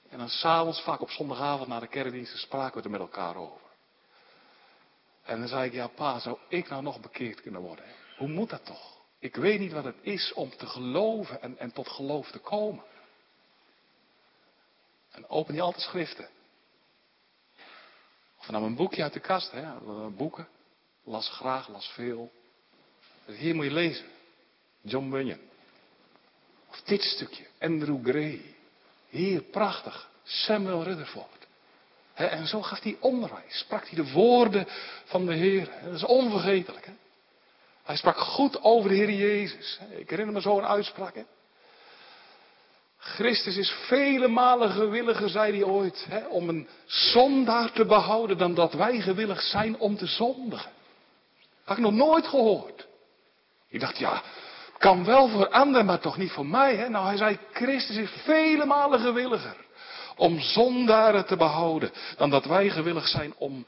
[0.09, 3.65] En dan s'avonds, vaak op zondagavond na de kerkdiensten, spraken we er met elkaar over.
[5.27, 7.85] En dan zei ik, ja pa, zou ik nou nog bekeerd kunnen worden?
[8.17, 8.97] Hoe moet dat toch?
[9.19, 12.85] Ik weet niet wat het is om te geloven en, en tot geloof te komen.
[15.11, 16.29] En open je altijd schriften.
[18.39, 19.81] Of nam een boekje uit de kast, hè?
[20.11, 20.49] boeken.
[21.05, 22.33] Las graag, las veel.
[23.25, 24.07] Hier moet je lezen.
[24.81, 25.41] John Bunyan.
[26.71, 28.55] Of dit stukje, Andrew Gray.
[29.09, 30.11] Hier, prachtig.
[30.23, 31.36] Samuel Rutherford.
[32.17, 33.59] En zo gaf hij onderwijs.
[33.59, 34.67] Sprak hij de woorden
[35.05, 35.69] van de Heer.
[35.85, 36.89] Dat is onvergetelijk.
[37.85, 39.79] Hij sprak goed over de Heer Jezus.
[39.97, 41.15] Ik herinner me zo een uitspraak.
[42.99, 48.73] Christus is vele malen gewilliger, zei hij ooit, om een zondaar te behouden dan dat
[48.73, 50.71] wij gewillig zijn om te zondigen.
[51.65, 52.87] Had ik nog nooit gehoord.
[53.69, 54.23] Ik dacht, ja,
[54.79, 56.89] kan wel voor anderen, maar toch niet voor mij.
[56.89, 59.66] Nou, hij zei, Christus is vele malen gewilliger
[60.17, 63.67] om zondaren te behouden dan dat wij gewillig zijn om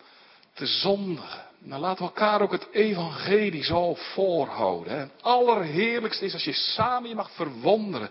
[0.52, 1.46] te zondigen.
[1.58, 4.98] Nou, laten we elkaar ook het evangelie zo voorhouden.
[4.98, 8.10] Het allerheerlijkste is als je samen je mag verwonderen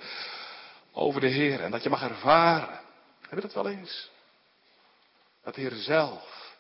[0.92, 2.80] over de Heer en dat je mag ervaren.
[3.22, 4.10] Heb je dat wel eens?
[5.44, 6.56] Dat de Heer zelf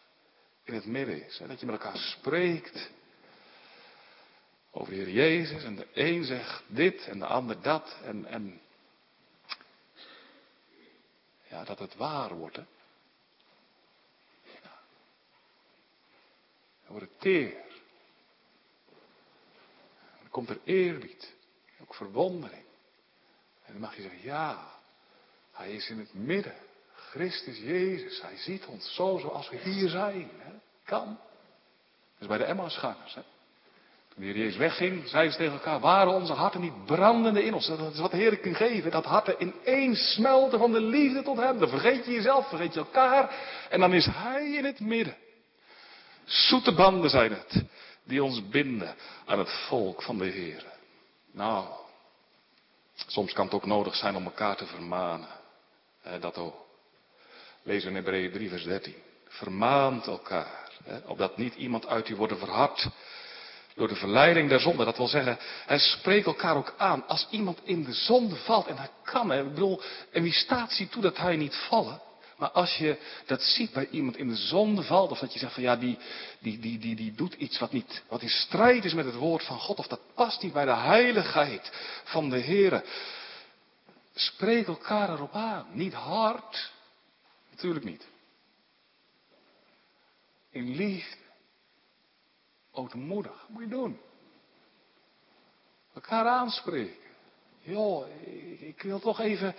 [0.63, 2.89] in het midden is en dat je met elkaar spreekt
[4.71, 8.61] over de Heer Jezus en de een zegt dit en de ander dat en, en
[11.49, 12.55] ja, dat het waar wordt.
[12.55, 12.65] Hè?
[14.43, 14.79] Ja.
[16.83, 17.65] Dan wordt het teer.
[20.19, 21.33] Dan komt er eerbied,
[21.81, 22.65] ook verwondering.
[23.63, 24.79] En dan mag je zeggen, ja,
[25.51, 26.55] hij is in het midden.
[26.93, 30.29] Christus Jezus, hij ziet ons zo zoals we hier zijn.
[30.37, 30.53] Hè?
[30.83, 31.19] Kan.
[32.17, 33.13] Is bij de Emmausgangers.
[33.13, 33.21] Hè?
[34.19, 37.67] De Jezus wegging, zeiden ze tegen elkaar, waren onze harten niet brandende in ons?
[37.67, 38.91] Dat is wat de Heer kan geven.
[38.91, 41.59] Dat harten in één smelten van de liefde tot hem.
[41.59, 43.35] Dan vergeet je jezelf, vergeet je elkaar.
[43.69, 45.15] En dan is hij in het midden.
[46.25, 47.63] Zoete banden zijn het,
[48.03, 50.63] die ons binden aan het volk van de Heer.
[51.31, 51.65] Nou,
[53.05, 55.27] Soms kan het ook nodig zijn om elkaar te vermanen.
[56.19, 56.65] dat ook.
[57.63, 58.95] Lees in Hebreeën 3 vers 13.
[59.27, 60.69] Vermaant elkaar.
[61.05, 62.89] opdat niet iemand uit u worden verhard
[63.77, 64.85] door de verleiding der zonde.
[64.85, 67.07] Dat wil zeggen, hij spreekt elkaar ook aan.
[67.07, 70.71] Als iemand in de zonde valt, en dat kan, hè, ik bedoel, en wie staat
[70.71, 72.01] ziet toe dat hij niet vallen.
[72.37, 75.53] Maar als je dat ziet bij iemand in de zonde valt, of dat je zegt
[75.53, 75.97] van ja, die,
[76.39, 79.43] die, die, die, die doet iets wat, niet, wat in strijd is met het woord
[79.43, 81.71] van God, of dat past niet bij de heiligheid
[82.03, 82.83] van de Heer.
[84.15, 85.65] Spreek elkaar erop aan.
[85.71, 86.71] Niet hard,
[87.49, 88.07] natuurlijk niet.
[90.51, 91.26] In liefde.
[92.77, 93.99] Ootmoedig, moet je doen.
[95.93, 97.05] Elkaar aanspreken.
[97.59, 99.55] Joh, ik, ik wil toch even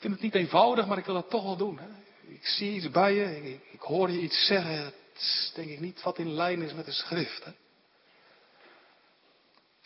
[0.00, 1.78] ik vind het niet eenvoudig, maar ik wil dat toch wel doen.
[1.78, 1.88] Hè?
[2.32, 6.02] Ik zie iets bij je, ik, ik, hoor je iets zeggen, het denk ik niet
[6.02, 7.44] wat in lijn is met de schrift.
[7.44, 7.50] Hè?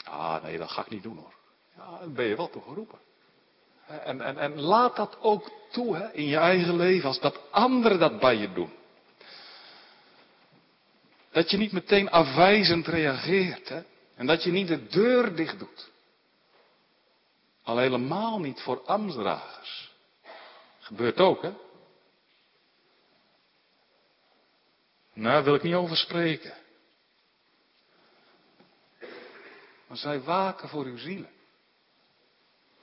[0.04, 1.34] Ah, nee, dat ga ik niet doen hoor.
[1.76, 2.98] Ja, dan ben je wel toe geroepen.
[3.86, 7.98] En, en, en laat dat ook toe hè, in je eigen leven, als dat anderen
[7.98, 8.72] dat bij je doen.
[11.34, 13.68] Dat je niet meteen afwijzend reageert.
[13.68, 13.82] Hè?
[14.14, 15.90] En dat je niet de deur dicht doet.
[17.62, 19.92] Al helemaal niet voor ambtsdragers.
[20.78, 21.52] Gebeurt ook, hè?
[25.12, 26.54] Nou, daar wil ik niet over spreken.
[29.86, 31.30] Maar zij waken voor uw zielen.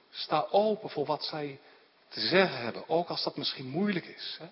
[0.10, 1.60] Sta open voor wat zij
[2.08, 4.38] te zeggen hebben, ook als dat misschien moeilijk is.
[4.40, 4.48] Hè?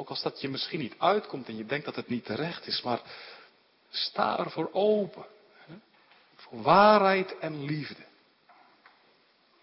[0.00, 2.82] Ook als dat je misschien niet uitkomt en je denkt dat het niet terecht is,
[2.82, 3.00] maar
[3.90, 5.26] sta ervoor open.
[5.66, 5.74] Hè?
[6.36, 8.02] Voor waarheid en liefde.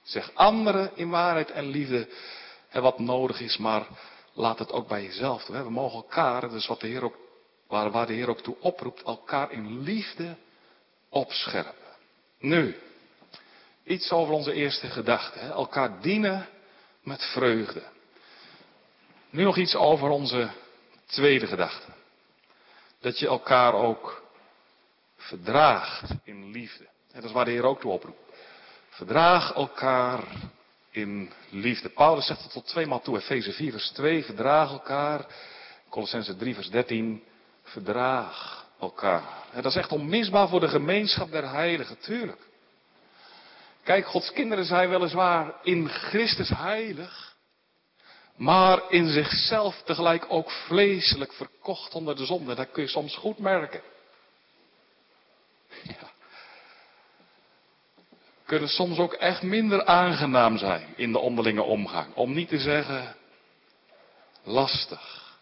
[0.04, 2.08] Zeg anderen in waarheid en liefde
[2.72, 3.88] wat nodig is, maar
[4.34, 5.64] laat het ook bij jezelf doen.
[5.64, 7.18] We mogen elkaar, dus wat de Heer ook,
[7.68, 10.36] waar, waar de Heer ook toe oproept, elkaar in liefde
[11.10, 11.96] opscherpen.
[12.40, 12.76] Nu,
[13.84, 15.40] iets over onze eerste gedachte.
[15.40, 16.50] Elkaar dienen
[17.04, 17.84] met vreugde.
[19.30, 20.50] Nu nog iets over onze
[21.06, 21.92] tweede gedachte.
[23.00, 24.24] Dat je elkaar ook
[25.18, 26.88] verdraagt in liefde.
[27.14, 28.20] Dat is waar de Heer ook toe oproept.
[28.90, 30.24] Verdraag elkaar
[30.92, 31.90] in liefde.
[31.90, 33.18] Paulus zegt het tot tweemaal toe.
[33.18, 35.26] Efeze 4 vers 2, verdraag elkaar.
[35.90, 37.24] Colossense 3 vers 13,
[37.64, 39.24] verdraag elkaar.
[39.54, 42.42] dat is echt onmisbaar voor de gemeenschap der heiligen, tuurlijk.
[43.84, 47.27] Kijk, Gods kinderen zijn weliswaar in Christus heilig,
[48.38, 52.56] maar in zichzelf tegelijk ook vleeselijk verkocht onder de zonde.
[52.56, 53.82] Dat kun je soms goed merken.
[55.84, 56.16] Ja
[58.48, 62.14] kunnen soms ook echt minder aangenaam zijn in de onderlinge omgang.
[62.14, 63.16] Om niet te zeggen
[64.44, 65.36] lastig.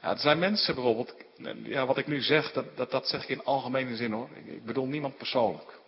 [0.00, 1.14] Het zijn mensen bijvoorbeeld,
[1.62, 4.28] ja, wat ik nu zeg, dat, dat, dat zeg ik in algemene zin hoor.
[4.44, 5.79] Ik bedoel niemand persoonlijk.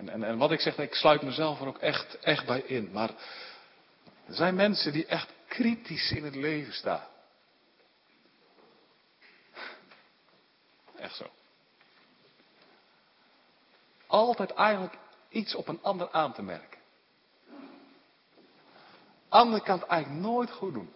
[0.00, 2.90] En, en, en wat ik zeg, ik sluit mezelf er ook echt, echt bij in.
[2.92, 3.10] Maar
[4.26, 7.06] er zijn mensen die echt kritisch in het leven staan.
[10.96, 11.30] Echt zo.
[14.06, 14.94] Altijd eigenlijk
[15.28, 16.78] iets op een ander aan te merken.
[19.28, 20.92] Ander kan het eigenlijk nooit goed doen.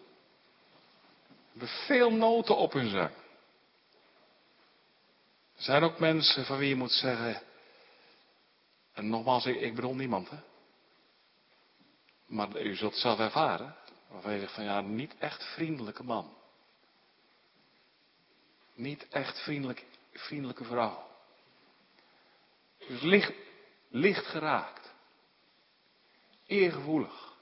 [1.50, 3.10] Hebben veel noten op hun zang.
[5.56, 7.42] Er zijn ook mensen van wie je moet zeggen.
[8.94, 10.36] En nogmaals, ik, ik bedoel niemand, hè.
[12.26, 13.76] Maar u zult zelf ervaren.
[14.08, 16.36] Waarvan je zegt van ja, niet echt vriendelijke man.
[18.74, 21.06] Niet echt vriendelijk, vriendelijke vrouw.
[22.78, 23.32] Dus licht,
[23.88, 24.92] licht geraakt.
[26.46, 27.36] Eergevoelig.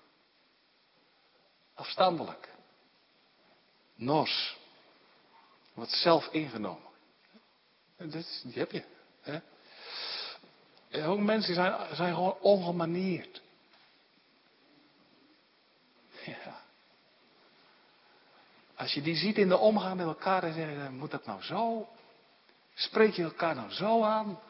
[1.75, 2.49] Afstandelijk.
[3.95, 4.57] Nors.
[5.75, 6.91] Wat zelf ingenomen.
[7.97, 8.85] Dat, die heb je.
[9.21, 9.41] Hè?
[10.93, 13.43] Ook mensen zijn, zijn gewoon ongemanierd.
[16.25, 16.61] Ja.
[18.77, 21.43] Als je die ziet in de omgang met elkaar, dan zeg je, moet dat nou
[21.43, 21.89] zo?
[22.75, 24.41] Spreek je elkaar nou zo aan?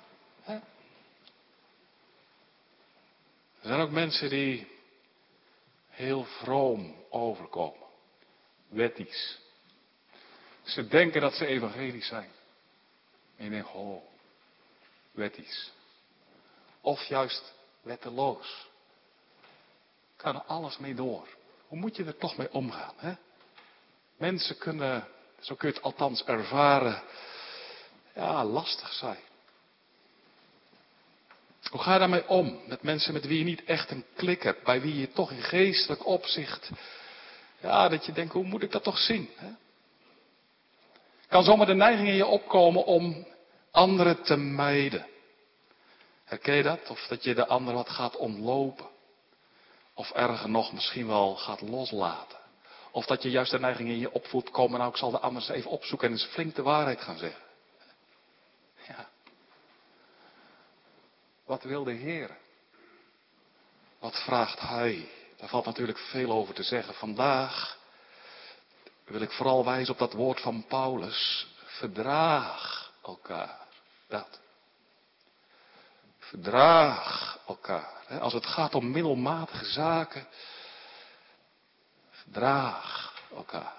[3.63, 4.67] Er zijn ook mensen die
[5.89, 7.87] heel vroom overkomen.
[8.69, 9.39] Wettisch.
[10.63, 12.31] Ze denken dat ze evangelisch zijn.
[13.37, 14.03] En je denkt, oh,
[15.11, 15.73] wettisch.
[16.83, 18.67] Of juist wetteloos.
[20.17, 21.29] Kan er alles mee door.
[21.67, 22.95] Hoe moet je er toch mee omgaan?
[22.97, 23.13] Hè?
[24.17, 25.09] Mensen kunnen,
[25.41, 27.03] zo kun je het althans ervaren,
[28.15, 29.21] ja, lastig zijn.
[31.71, 32.61] Hoe ga je daarmee om?
[32.67, 35.43] Met mensen met wie je niet echt een klik hebt, bij wie je toch in
[35.43, 36.71] geestelijk opzicht,
[37.61, 39.31] ja, dat je denkt, hoe moet ik dat toch zien?
[39.37, 39.51] Hè?
[41.29, 43.27] Kan zomaar de neiging in je opkomen om
[43.71, 45.07] anderen te mijden.
[46.33, 46.91] Herken je dat?
[46.91, 48.89] Of dat je de ander wat gaat ontlopen.
[49.95, 52.39] Of erger nog, misschien wel gaat loslaten.
[52.91, 55.43] Of dat je juist de neiging in je opvoelt komen, nou ik zal de ander
[55.43, 57.43] eens even opzoeken en eens flink de waarheid gaan zeggen.
[58.87, 59.09] Ja.
[61.45, 62.37] Wat wil de Heer?
[63.99, 65.09] Wat vraagt Hij?
[65.37, 66.95] Daar valt natuurlijk veel over te zeggen.
[66.95, 67.79] Vandaag
[69.05, 71.47] wil ik vooral wijzen op dat woord van Paulus.
[71.65, 73.59] Verdraag elkaar.
[74.09, 74.42] Dat.
[76.33, 78.19] Verdraag elkaar.
[78.21, 80.27] Als het gaat om middelmatige zaken.
[82.11, 83.75] Verdraag elkaar.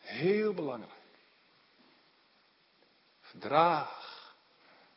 [0.00, 1.00] Heel belangrijk.
[3.20, 4.34] Verdraag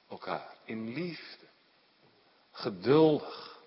[0.10, 1.46] elkaar in liefde.
[2.52, 3.58] Geduldig.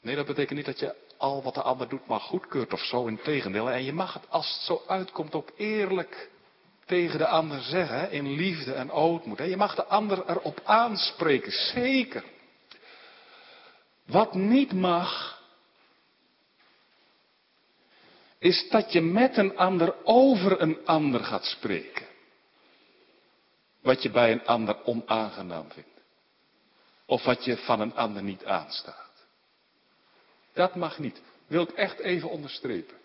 [0.00, 3.06] Nee, dat betekent niet dat je al wat de ander doet maar goedkeurt of zo.
[3.06, 3.70] Integendeel.
[3.70, 6.30] En je mag het als het zo uitkomt ook eerlijk
[6.88, 8.10] tegen de ander zeggen.
[8.10, 9.38] In liefde en ootmoed.
[9.38, 11.52] Je mag de ander erop aanspreken.
[11.52, 12.24] Zeker.
[14.06, 15.42] Wat niet mag.
[18.38, 22.06] Is dat je met een ander over een ander gaat spreken.
[23.80, 25.88] Wat je bij een ander onaangenaam vindt.
[27.06, 29.26] Of wat je van een ander niet aanstaat.
[30.52, 31.20] Dat mag niet.
[31.46, 32.96] Wil ik echt even onderstrepen.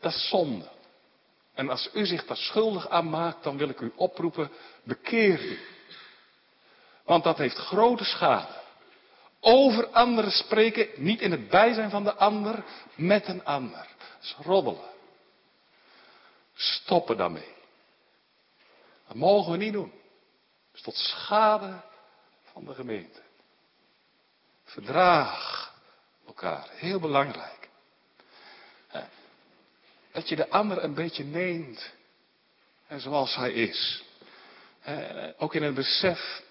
[0.00, 0.71] Dat is zonde.
[1.54, 4.50] En als u zich daar schuldig aan maakt, dan wil ik u oproepen,
[4.82, 5.58] bekeer u.
[7.04, 8.60] Want dat heeft grote schade.
[9.40, 13.88] Over anderen spreken, niet in het bijzijn van de ander, met een ander.
[13.98, 14.90] Dat is roddelen.
[16.54, 17.54] Stoppen daarmee.
[19.06, 19.90] Dat mogen we niet doen.
[19.90, 21.80] Dat is tot schade
[22.42, 23.20] van de gemeente.
[24.64, 25.72] Verdraag
[26.26, 26.68] elkaar.
[26.70, 27.61] Heel belangrijk.
[30.12, 31.92] Dat je de ander een beetje neemt.
[32.86, 34.04] En zoals hij is.
[35.36, 36.42] Ook in het besef.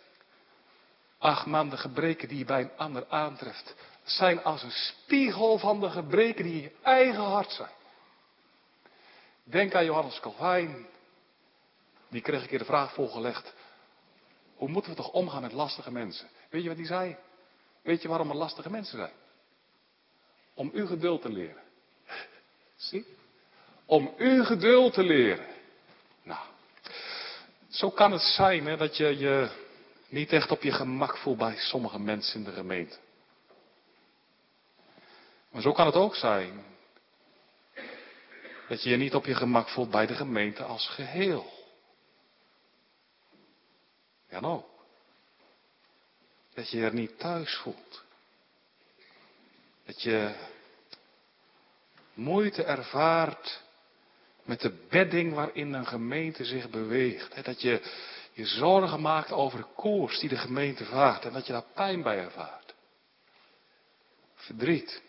[1.17, 3.75] Ach man, de gebreken die je bij een ander aantreft.
[4.03, 7.71] Zijn als een spiegel van de gebreken die in je eigen hart zijn.
[9.43, 10.85] Denk aan Johannes Calvijn.
[12.09, 13.53] Die kreeg een keer de vraag voorgelegd.
[14.55, 16.29] Hoe moeten we toch omgaan met lastige mensen?
[16.49, 17.17] Weet je wat hij zei?
[17.81, 19.13] Weet je waarom er lastige mensen zijn?
[20.53, 21.63] Om u geduld te leren.
[22.75, 23.05] Zie?
[23.91, 25.45] Om u geduld te leren.
[26.23, 26.39] Nou,
[27.69, 29.49] zo kan het zijn hè, dat je je
[30.07, 32.97] niet echt op je gemak voelt bij sommige mensen in de gemeente.
[35.49, 36.63] Maar zo kan het ook zijn
[38.67, 41.51] dat je je niet op je gemak voelt bij de gemeente als geheel.
[44.29, 44.63] Ja, nou
[46.53, 48.03] dat je er niet thuis voelt.
[49.85, 50.35] Dat je
[52.13, 53.69] moeite ervaart
[54.51, 57.45] met de bedding waarin een gemeente zich beweegt.
[57.45, 57.81] Dat je
[58.31, 62.01] je zorgen maakt over de koers die de gemeente vaart en dat je daar pijn
[62.01, 62.73] bij ervaart.
[64.35, 65.01] Verdriet.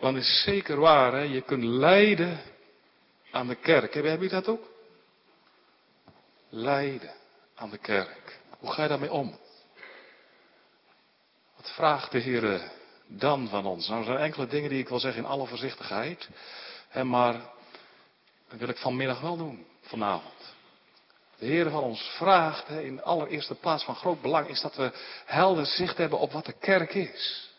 [0.00, 2.40] Want het is zeker waar, je kunt lijden
[3.30, 3.94] aan de kerk.
[3.94, 4.70] Heb, heb je dat ook?
[6.48, 7.14] Lijden
[7.54, 8.40] aan de kerk.
[8.58, 9.38] Hoe ga je daarmee om?
[11.56, 12.70] Wat vraagt de Heer
[13.06, 13.88] dan van ons?
[13.88, 16.28] Nou, er zijn enkele dingen die ik wil zeggen in alle voorzichtigheid.
[16.96, 17.32] Hè, maar
[18.48, 20.54] dat wil ik vanmiddag wel doen, vanavond.
[21.38, 24.92] De Heer van ons vraagt, in allereerste plaats van groot belang, is dat we
[25.24, 27.50] helder zicht hebben op wat de kerk is.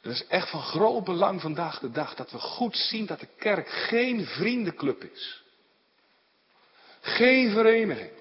[0.00, 3.28] Het is echt van groot belang vandaag de dag dat we goed zien dat de
[3.38, 5.42] kerk geen vriendenclub is.
[7.00, 8.12] Geen vereniging.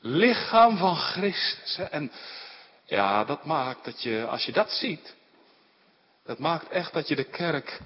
[0.00, 1.78] Lichaam van Christus.
[1.90, 2.12] En
[2.84, 5.14] ja, dat maakt dat je, als je dat ziet,
[6.24, 7.80] dat maakt echt dat je de kerk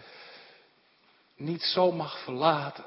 [1.40, 2.84] niet zo mag verlaten.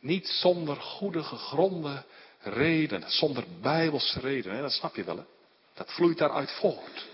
[0.00, 2.04] Niet zonder goede gegronde
[2.40, 4.62] redenen, zonder bijbelse redenen.
[4.62, 5.24] Dat snap je wel, hè?
[5.74, 7.06] Dat vloeit daaruit voort.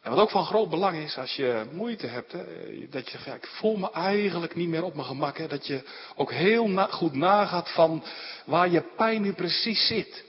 [0.00, 2.44] En wat ook van groot belang is, als je moeite hebt, hè,
[2.88, 5.82] dat je zegt, ik voel me eigenlijk niet meer op mijn gemak, hè, dat je
[6.16, 8.04] ook heel goed nagaat van
[8.44, 10.24] waar je pijn nu precies zit.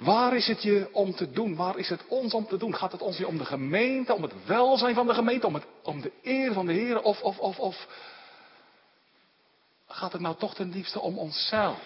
[0.00, 1.56] Waar is het je om te doen?
[1.56, 2.74] Waar is het ons om te doen?
[2.74, 5.66] Gaat het ons hier om de gemeente, om het welzijn van de gemeente, om, het,
[5.82, 7.02] om de eer van de Heer?
[7.02, 7.86] Of, of, of, of
[9.88, 11.78] gaat het nou toch ten diepste om onszelf?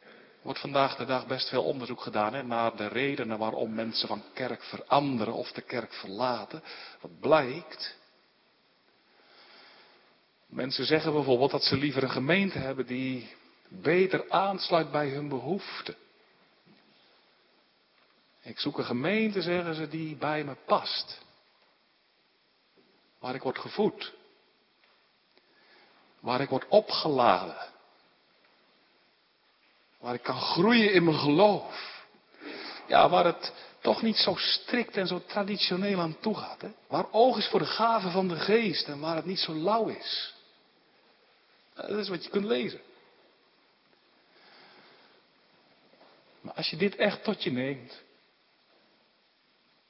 [0.00, 4.08] Er wordt vandaag de dag best veel onderzoek gedaan hè, naar de redenen waarom mensen
[4.08, 6.62] van kerk veranderen of de kerk verlaten.
[7.00, 7.96] Wat blijkt?
[10.46, 13.34] Mensen zeggen bijvoorbeeld dat ze liever een gemeente hebben die
[13.68, 15.96] beter aansluit bij hun behoeften.
[18.42, 21.20] Ik zoek een gemeente, zeggen ze, die bij me past.
[23.18, 24.12] Waar ik word gevoed.
[26.20, 27.68] Waar ik word opgeladen.
[29.98, 32.04] Waar ik kan groeien in mijn geloof.
[32.86, 36.60] Ja, waar het toch niet zo strikt en zo traditioneel aan toe gaat.
[36.60, 36.68] Hè?
[36.88, 39.86] Waar oog is voor de gaven van de geest en waar het niet zo lauw
[39.86, 40.34] is.
[41.74, 42.80] Dat is wat je kunt lezen.
[46.46, 48.02] Maar als je dit echt tot je neemt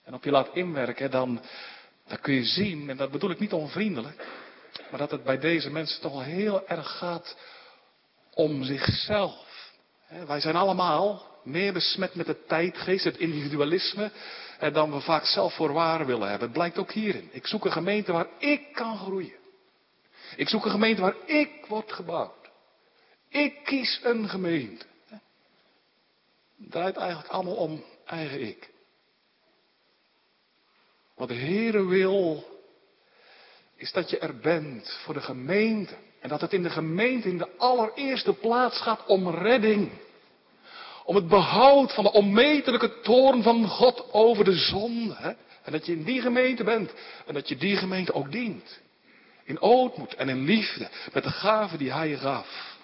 [0.05, 1.41] en op je laat inwerken, dan,
[2.07, 4.27] dan kun je zien, en dat bedoel ik niet onvriendelijk,
[4.91, 7.37] maar dat het bij deze mensen toch wel heel erg gaat
[8.35, 9.73] om zichzelf.
[10.27, 14.11] Wij zijn allemaal meer besmet met de tijdgeest, het individualisme,
[14.73, 16.49] dan we vaak zelf voor waar willen hebben.
[16.49, 17.29] Het blijkt ook hierin.
[17.33, 19.39] Ik zoek een gemeente waar ik kan groeien.
[20.37, 22.51] Ik zoek een gemeente waar ik word gebouwd.
[23.29, 24.87] Ik kies een gemeente
[26.57, 28.71] draait eigenlijk allemaal om eigen ik.
[31.15, 32.45] Wat de Heere wil,
[33.77, 35.95] is dat je er bent voor de gemeente.
[36.21, 39.91] En dat het in de gemeente in de allereerste plaats gaat om redding.
[41.05, 45.15] Om het behoud van de onmetelijke toorn van God over de zonde.
[45.15, 45.33] Hè?
[45.63, 46.93] En dat je in die gemeente bent.
[47.27, 48.81] En dat je die gemeente ook dient.
[49.45, 50.89] In ootmoed en in liefde.
[51.13, 52.76] Met de gaven die hij je gaf.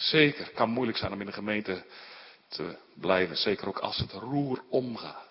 [0.00, 1.84] Zeker, kan moeilijk zijn om in de gemeente
[2.48, 3.36] te blijven.
[3.36, 5.28] Zeker ook als het roer omgaat.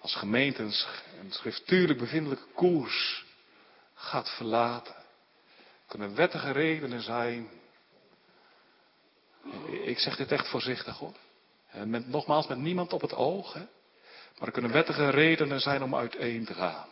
[0.00, 3.24] Als gemeente een schriftuurlijk bevindelijke koers
[3.94, 4.94] gaat verlaten.
[5.86, 7.48] Kunnen wettige redenen zijn.
[9.84, 11.16] Ik zeg dit echt voorzichtig hoor.
[11.84, 13.54] Met, nogmaals, met niemand op het oog.
[13.54, 16.88] Maar er kunnen wettige redenen zijn om uiteen te gaan.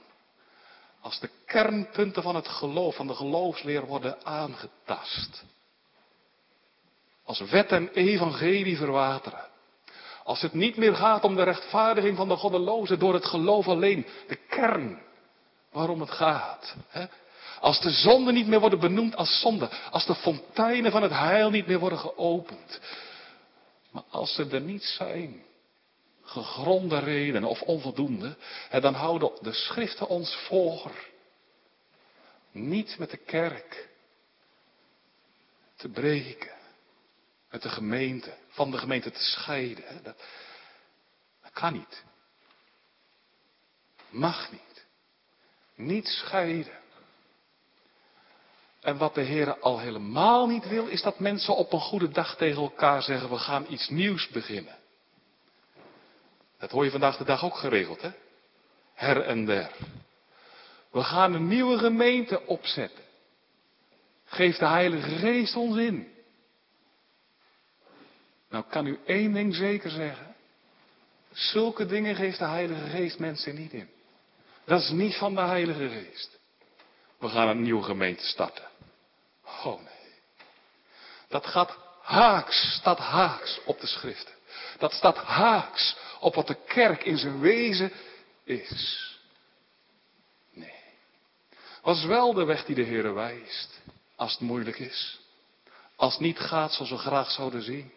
[1.00, 5.44] Als de kernpunten van het geloof, van de geloofsleer worden aangetast.
[7.30, 9.46] Als wet en evangelie verwateren.
[10.24, 14.06] Als het niet meer gaat om de rechtvaardiging van de goddeloze door het geloof alleen.
[14.28, 15.02] De kern
[15.72, 16.74] waarom het gaat.
[16.88, 17.06] Hè?
[17.60, 19.70] Als de zonden niet meer worden benoemd als zonde.
[19.90, 22.80] Als de fonteinen van het heil niet meer worden geopend.
[23.90, 25.42] Maar als ze er niet zijn,
[26.22, 28.36] gegronde redenen of onvoldoende,
[28.68, 30.92] hè, dan houden de schriften ons voor.
[32.52, 33.88] Niet met de kerk
[35.76, 36.58] te breken
[37.50, 40.02] met de gemeente, van de gemeente te scheiden.
[40.02, 40.22] Dat,
[41.42, 42.04] dat kan niet.
[44.08, 44.86] Mag niet.
[45.74, 46.78] Niet scheiden.
[48.80, 52.36] En wat de Heer al helemaal niet wil, is dat mensen op een goede dag
[52.36, 54.78] tegen elkaar zeggen, we gaan iets nieuws beginnen.
[56.58, 58.10] Dat hoor je vandaag de dag ook geregeld, hè?
[58.94, 59.70] Her en der.
[60.90, 63.04] We gaan een nieuwe gemeente opzetten.
[64.24, 66.09] Geef de Heilige Geest ons in.
[68.50, 70.34] Nou kan u één ding zeker zeggen.
[71.32, 73.90] Zulke dingen geeft de Heilige Geest mensen niet in.
[74.64, 76.38] Dat is niet van de Heilige Geest.
[77.18, 78.68] We gaan een nieuwe gemeente starten.
[79.64, 80.14] Oh nee.
[81.28, 84.34] Dat gaat haaks, staat haaks op de schriften.
[84.78, 87.92] Dat staat haaks op wat de kerk in zijn wezen
[88.44, 89.18] is.
[90.52, 90.84] Nee.
[91.82, 93.80] Was wel de weg die de Heer wijst,
[94.16, 95.20] als het moeilijk is.
[95.96, 97.92] Als het niet gaat zoals we graag zouden zien.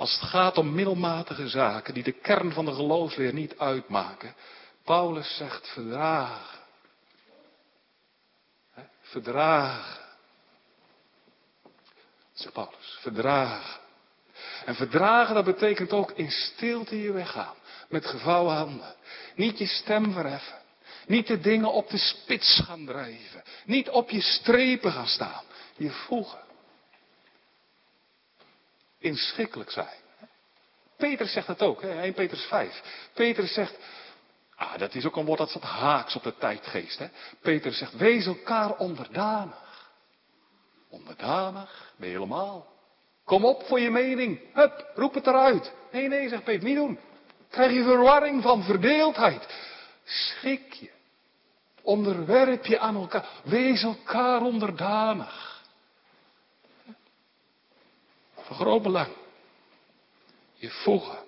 [0.00, 4.34] Als het gaat om middelmatige zaken die de kern van de geloofsleer niet uitmaken.
[4.84, 6.58] Paulus zegt verdragen.
[9.00, 10.02] Verdragen.
[12.32, 13.80] Zegt Paulus, verdragen.
[14.64, 17.54] En verdragen, dat betekent ook in stilte je weggaan.
[17.88, 18.94] Met gevouwen handen.
[19.34, 20.58] Niet je stem verheffen.
[21.06, 23.42] Niet de dingen op de spits gaan drijven.
[23.64, 25.42] Niet op je strepen gaan staan.
[25.76, 26.49] Je voegen.
[29.00, 29.98] Inschikkelijk zijn.
[30.96, 32.00] Petrus zegt dat ook, hè?
[32.00, 32.82] 1 Petrus 5.
[33.14, 33.76] Petrus zegt,
[34.56, 36.98] ah, dat is ook een woord dat staat haaks op de tijdgeest.
[36.98, 37.06] Hè?
[37.40, 39.88] Petrus zegt, wees elkaar onderdanig.
[40.88, 42.66] Onderdanig, je helemaal.
[43.24, 44.40] Kom op voor je mening.
[44.52, 45.72] Hup, roep het eruit.
[45.92, 46.98] Nee, nee, zegt Peter, niet doen.
[47.50, 49.46] Krijg je verwarring van verdeeldheid.
[50.04, 50.90] Schik je.
[51.82, 53.28] Onderwerp je aan elkaar.
[53.44, 55.49] Wees elkaar onderdanig.
[58.50, 59.12] Groot belang.
[60.54, 61.18] Je voegen.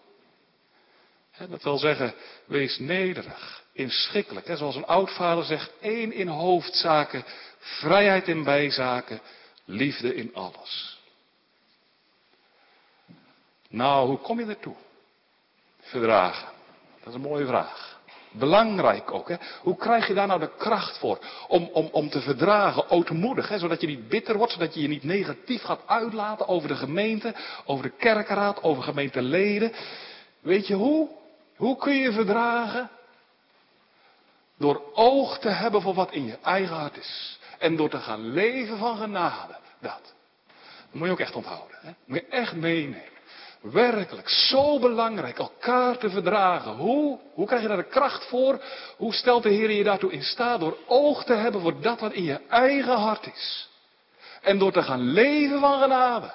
[1.49, 2.15] Dat wil zeggen,
[2.45, 4.47] wees nederig, inschikkelijk.
[4.53, 7.25] Zoals een oudvader zegt, één in hoofdzaken,
[7.59, 9.21] vrijheid in bijzaken,
[9.65, 11.01] liefde in alles.
[13.69, 14.77] Nou, hoe kom je ertoe?
[15.81, 16.49] Verdragen.
[16.99, 17.92] Dat is een mooie vraag.
[18.33, 19.29] Belangrijk ook.
[19.29, 19.37] Hè?
[19.61, 21.19] Hoe krijg je daar nou de kracht voor?
[21.49, 23.49] Om, om, om te verdragen, ootmoedig.
[23.49, 23.59] Hè?
[23.59, 27.35] Zodat je niet bitter wordt, zodat je je niet negatief gaat uitlaten over de gemeente,
[27.65, 29.73] over de kerkenraad, over gemeenteleden.
[30.41, 31.09] Weet je hoe?
[31.57, 32.91] Hoe kun je verdragen?
[34.59, 37.39] Door oog te hebben voor wat in je eigen hart is.
[37.59, 39.57] En door te gaan leven van genade.
[39.81, 40.15] Dat.
[40.91, 41.77] Moet je ook echt onthouden.
[41.81, 41.91] Hè?
[42.05, 43.11] Moet je echt meenemen.
[43.63, 46.73] Werkelijk, zo belangrijk, elkaar te verdragen.
[46.73, 47.19] Hoe?
[47.35, 48.63] Hoe krijg je daar de kracht voor?
[48.97, 50.61] Hoe stelt de Heer je daartoe in staat?
[50.61, 53.69] Door oog te hebben voor dat wat in je eigen hart is.
[54.41, 56.33] En door te gaan leven van genade.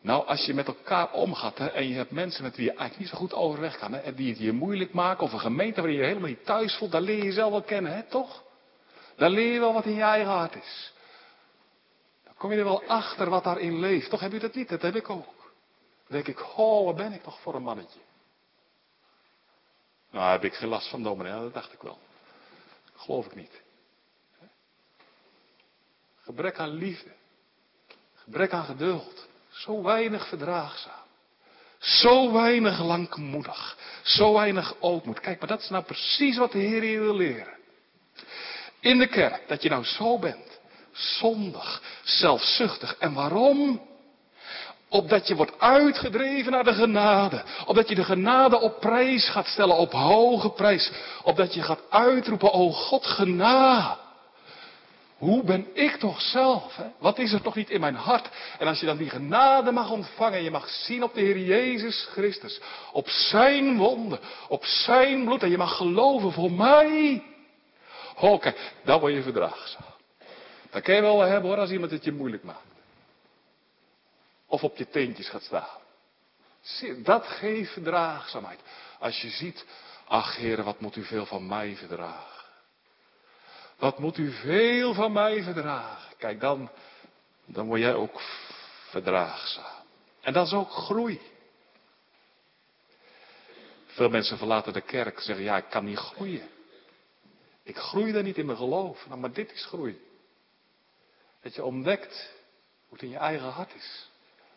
[0.00, 3.00] Nou, als je met elkaar omgaat hè, en je hebt mensen met wie je eigenlijk
[3.00, 5.80] niet zo goed overweg kan, hè, en die het je moeilijk maken, of een gemeente
[5.80, 8.42] waarin je je helemaal niet thuis voelt, dan leer je jezelf wel kennen, hè, toch?
[9.16, 10.92] Dan leer je wel wat in je eigen hart is.
[12.38, 14.10] Kom je er wel achter wat daarin leeft?
[14.10, 14.68] Toch heb je dat niet?
[14.68, 15.34] Dat heb ik ook.
[16.06, 18.00] Dan denk ik, oh, wat ben ik toch voor een mannetje?
[20.10, 21.98] Nou, heb ik geen last van dominee, dat dacht ik wel.
[22.96, 23.62] geloof ik niet.
[26.22, 27.10] Gebrek aan liefde.
[28.14, 29.28] Gebrek aan geduld.
[29.50, 31.06] Zo weinig verdraagzaam.
[31.78, 33.76] Zo weinig langmoedig.
[34.02, 35.20] Zo weinig ootmoed.
[35.20, 37.56] Kijk, maar dat is nou precies wat de Heer je wil leren.
[38.80, 40.47] In de kerk, dat je nou zo bent
[40.98, 42.96] zondig, zelfzuchtig.
[42.98, 43.80] En waarom?
[44.88, 47.42] Opdat je wordt uitgedreven naar de genade.
[47.66, 50.90] Opdat je de genade op prijs gaat stellen, op hoge prijs.
[51.22, 53.96] Opdat je gaat uitroepen, o God, genade.
[55.18, 56.76] Hoe ben ik toch zelf?
[56.76, 56.84] Hè?
[56.98, 58.28] Wat is er toch niet in mijn hart?
[58.58, 62.08] En als je dan die genade mag ontvangen, je mag zien op de Heer Jezus
[62.10, 62.60] Christus,
[62.92, 67.22] op zijn wonden, op zijn bloed, en je mag geloven voor mij.
[68.20, 69.87] Oh, kijk, dan word je verdraagzaam.
[70.70, 72.66] Dat kan je wel hebben hoor, als iemand het je moeilijk maakt.
[74.46, 75.78] Of op je teentjes gaat staan.
[77.02, 78.60] Dat geeft verdraagzaamheid.
[78.98, 79.64] Als je ziet,
[80.06, 82.44] ach heren, wat moet u veel van mij verdragen.
[83.76, 86.16] Wat moet u veel van mij verdragen.
[86.16, 86.70] Kijk, dan,
[87.44, 88.20] dan word jij ook
[88.90, 89.84] verdraagzaam.
[90.20, 91.20] En dat is ook groei.
[93.86, 96.48] Veel mensen verlaten de kerk zeggen, ja, ik kan niet groeien.
[97.62, 99.06] Ik groei daar niet in mijn geloof.
[99.06, 100.00] Nou, maar dit is groei.
[101.42, 102.30] Dat je ontdekt
[102.86, 104.08] hoe het in je eigen hart is.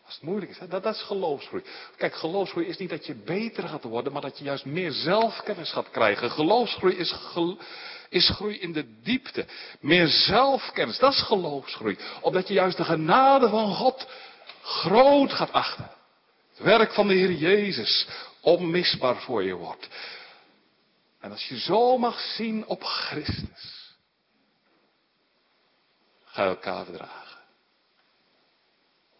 [0.04, 0.68] Als het moeilijk is, hè?
[0.68, 1.62] Dat, is geloofsgroei.
[1.96, 5.70] Kijk, geloofsgroei is niet dat je beter gaat worden, maar dat je juist meer zelfkennis
[5.70, 6.30] gaat krijgen.
[6.30, 7.14] Geloofsgroei is,
[8.08, 9.46] is groei in de diepte.
[9.80, 11.98] Meer zelfkennis, dat is geloofsgroei.
[12.20, 14.06] Omdat je juist de genade van God
[14.62, 15.90] groot gaat achten.
[16.50, 18.06] Het werk van de Heer Jezus
[18.40, 19.88] onmisbaar voor je wordt.
[21.20, 23.81] En als je zo mag zien op Christus,
[26.32, 27.38] Ga elkaar verdragen.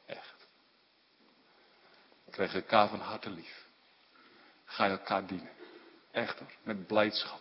[0.06, 0.46] Echt.
[2.30, 3.66] Krijg elkaar van harte lief.
[4.64, 5.50] Ga elkaar dienen.
[6.10, 6.40] Echt.
[6.62, 7.40] Met blijdschap.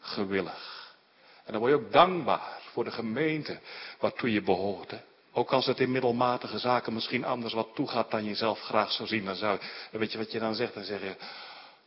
[0.00, 0.96] Gewillig.
[1.44, 3.60] En dan word je ook dankbaar voor de gemeente
[3.98, 4.94] waartoe je behoort.
[5.32, 9.08] Ook als het in middelmatige zaken misschien anders wat toegaat dan je zelf graag zou
[9.08, 9.24] zien.
[9.24, 9.60] Dan, zou,
[9.90, 10.74] weet je wat je dan zegt.
[10.74, 11.16] Dan zeg je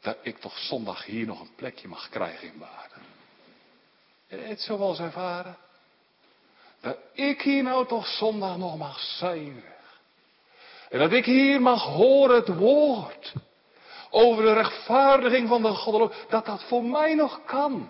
[0.01, 3.01] dat ik toch zondag hier nog een plekje mag krijgen in Baarden.
[4.27, 5.57] Het zo wel eens ervaren.
[6.81, 9.63] Dat ik hier nou toch zondag nog mag zijn.
[10.89, 13.33] En dat ik hier mag horen het woord.
[14.09, 16.13] Over de rechtvaardiging van de God.
[16.29, 17.89] Dat dat voor mij nog kan.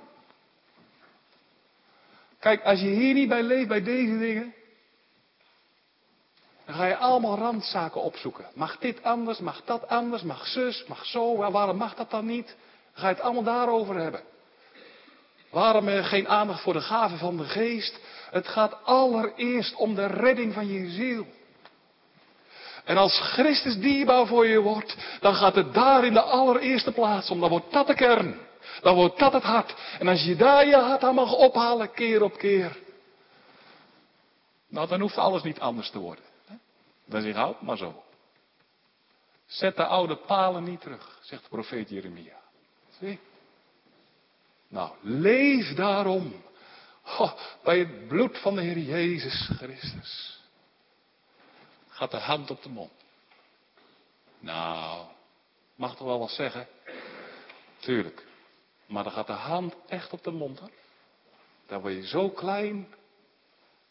[2.40, 4.54] Kijk, als je hier niet bij leeft, bij deze dingen.
[6.66, 8.46] Dan ga je allemaal randzaken opzoeken.
[8.54, 11.36] Mag dit anders, mag dat anders, mag zus, mag zo.
[11.52, 12.46] Waarom mag dat dan niet?
[12.46, 14.22] Dan ga je het allemaal daarover hebben.
[15.50, 18.00] Waarom geen aandacht voor de gaven van de geest?
[18.32, 21.26] Het gaat allereerst om de redding van je ziel.
[22.84, 27.30] En als Christus dierbaar voor je wordt, dan gaat het daar in de allereerste plaats
[27.30, 27.40] om.
[27.40, 28.40] Dan wordt dat de kern.
[28.82, 29.76] Dan wordt dat het hart.
[30.00, 32.78] En als je daar je hart aan mag ophalen, keer op keer.
[34.68, 36.24] Nou, dan hoeft alles niet anders te worden.
[37.06, 38.04] Dan zeg ik, maar zo.
[39.46, 42.40] Zet de oude palen niet terug, zegt de profeet Jeremia.
[43.00, 43.20] Zie?
[44.68, 46.34] Nou, leef daarom
[47.20, 47.34] oh,
[47.64, 50.40] bij het bloed van de Heer Jezus Christus.
[51.90, 52.92] Gaat de hand op de mond.
[54.40, 55.06] Nou,
[55.76, 56.68] mag toch wel wat zeggen?
[57.80, 58.26] Tuurlijk.
[58.86, 60.60] Maar dan gaat de hand echt op de mond.
[60.60, 60.68] Hè?
[61.68, 62.94] Dan word je zo klein.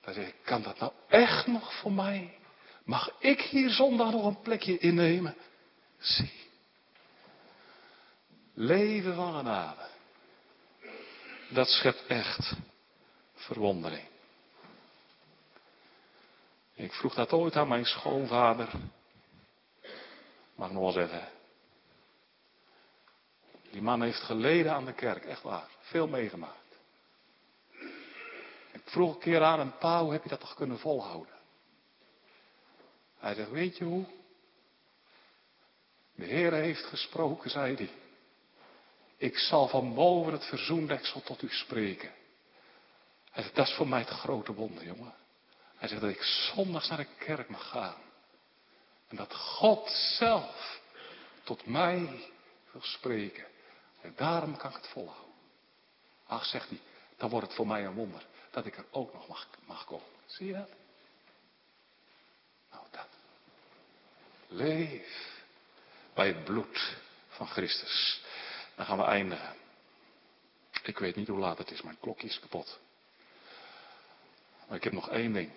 [0.01, 2.39] Dan zeg ik, kan dat nou echt nog voor mij?
[2.85, 5.37] Mag ik hier zondag nog een plekje innemen?
[5.99, 6.33] Zie.
[8.55, 9.89] Leven van genade.
[11.49, 12.53] Dat schept echt
[13.51, 14.07] verwondering.
[16.75, 18.71] Ik vroeg dat ooit aan mijn schoonvader.
[20.55, 21.29] Mag nog wel zeggen.
[23.71, 25.69] Die man heeft geleden aan de kerk, echt waar.
[25.81, 26.79] Veel meegemaakt.
[28.73, 31.35] Ik vroeg een keer aan hem, pa, hoe heb je dat toch kunnen volhouden?
[33.19, 34.05] Hij zegt, weet je hoe?
[36.15, 37.91] De Heer heeft gesproken, zei hij.
[39.17, 42.19] Ik zal van boven het verzoendeksel tot u spreken.
[43.31, 45.15] Hij zegt, dat is voor mij het grote wonder, jongen.
[45.77, 48.03] Hij zegt dat ik zondags naar de kerk mag gaan.
[49.09, 50.81] En dat God zelf
[51.43, 52.31] tot mij
[52.71, 53.47] wil spreken.
[54.01, 55.35] En daarom kan ik het volhouden.
[56.27, 56.81] Ach, zegt hij,
[57.17, 60.07] dan wordt het voor mij een wonder dat ik er ook nog mag, mag komen.
[60.27, 60.71] Zie je dat?
[62.71, 63.09] Nou, dat.
[64.49, 65.43] Leef
[66.15, 66.97] bij het bloed
[67.29, 68.23] van Christus.
[68.75, 69.57] Dan gaan we eindigen.
[70.83, 72.79] Ik weet niet hoe laat het is, mijn klokje is kapot.
[74.71, 75.51] Maar ik heb nog één ding.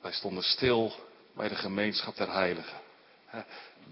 [0.00, 0.94] Wij stonden stil
[1.34, 2.78] bij de gemeenschap der heiligen.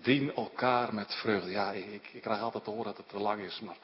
[0.02, 1.50] Dien elkaar met vreugde.
[1.50, 3.76] Ja, ik, ik krijg altijd te horen dat het te lang is, maar.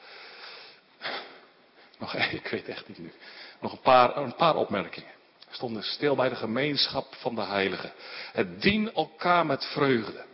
[1.99, 3.13] Nog, ik weet echt niet nu.
[3.59, 5.11] Nog een paar, een paar opmerkingen.
[5.49, 7.93] We stonden stil bij de gemeenschap van de heiligen.
[8.31, 10.25] Het dien elkaar met vreugde.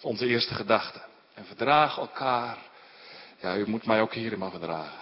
[0.00, 1.00] Onze eerste gedachte.
[1.34, 2.58] En verdraag elkaar.
[3.40, 4.98] Ja, u moet mij ook hierin maar verdragen.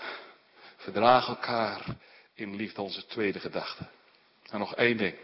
[0.76, 1.97] Verdraag elkaar
[2.37, 3.87] in liefde, onze tweede gedachte.
[4.51, 5.14] En nog één ding.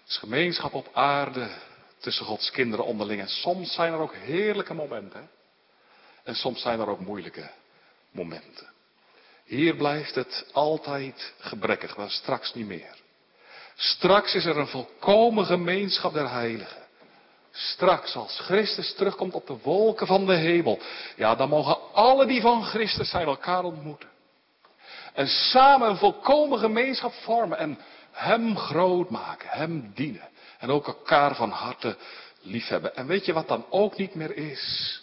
[0.00, 1.48] Het is gemeenschap op aarde
[1.98, 3.20] tussen Gods kinderen onderling.
[3.20, 5.30] En soms zijn er ook heerlijke momenten.
[6.24, 7.50] En soms zijn er ook moeilijke
[8.10, 8.68] momenten.
[9.44, 12.96] Hier blijft het altijd gebrekkig, maar straks niet meer.
[13.76, 16.86] Straks is er een volkomen gemeenschap der heiligen.
[17.50, 20.78] Straks, als Christus terugkomt op de wolken van de hemel,
[21.16, 24.08] ja, dan mogen alle die van Christus zijn elkaar ontmoeten.
[25.14, 27.78] En samen een volkomen gemeenschap vormen en
[28.12, 30.28] Hem groot maken, Hem dienen.
[30.58, 31.96] En ook elkaar van harte
[32.40, 32.96] liefhebben.
[32.96, 35.00] En weet je wat dan ook niet meer is?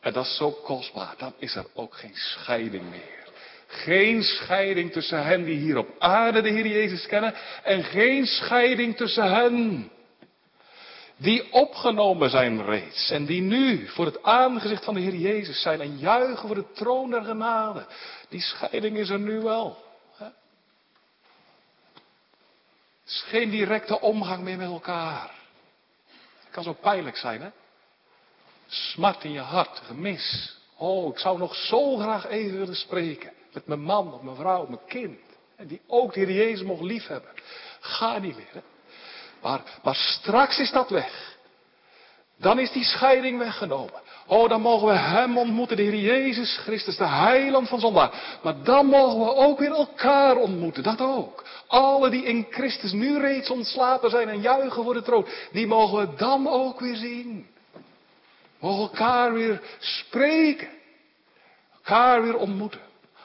[0.00, 1.14] En dat is zo kostbaar.
[1.18, 3.22] Dan is er ook geen scheiding meer.
[3.66, 7.34] Geen scheiding tussen hen die hier op aarde de Heer Jezus kennen.
[7.62, 9.90] En geen scheiding tussen hen
[11.16, 13.10] die opgenomen zijn reeds.
[13.10, 16.72] En die nu voor het aangezicht van de Heer Jezus zijn en juichen voor de
[16.72, 17.86] troon der genade.
[18.28, 19.82] Die scheiding is er nu wel.
[23.04, 25.30] Het is geen directe omgang meer met elkaar.
[26.38, 27.48] Het kan zo pijnlijk zijn, hè?
[28.66, 30.56] Smart in je hart, gemis.
[30.76, 33.32] Oh, ik zou nog zo graag even willen spreken.
[33.52, 35.20] Met mijn man of mijn vrouw, mijn kind.
[35.56, 37.30] En die ook de Heer Jezus mocht liefhebben.
[37.80, 38.52] Ga niet meer.
[38.52, 38.60] Hè?
[39.44, 41.36] Maar, straks is dat weg.
[42.38, 44.00] Dan is die scheiding weggenomen.
[44.26, 48.38] Oh, dan mogen we Hem ontmoeten, de Heer Jezus Christus, de heiland van zondaar.
[48.42, 51.44] Maar dan mogen we ook weer elkaar ontmoeten, dat ook.
[51.66, 55.98] Alle die in Christus nu reeds ontslapen zijn en juichen voor de troon, die mogen
[55.98, 57.46] we dan ook weer zien.
[58.58, 60.68] Mogen elkaar weer spreken.
[61.74, 62.80] Elkaar weer ontmoeten.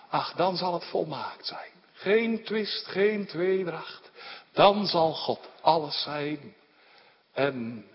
[0.09, 1.71] Ach, dan zal het volmaakt zijn.
[1.93, 4.08] Geen twist, geen tweedracht.
[4.51, 6.55] Dan zal God alles zijn.
[7.33, 7.85] En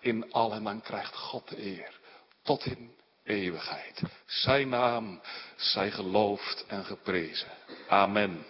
[0.00, 1.98] in al en dan krijgt God de eer.
[2.42, 2.94] Tot in
[3.24, 4.02] eeuwigheid.
[4.26, 5.20] Zijn naam
[5.56, 7.48] zij geloofd en geprezen.
[7.88, 8.46] Amen.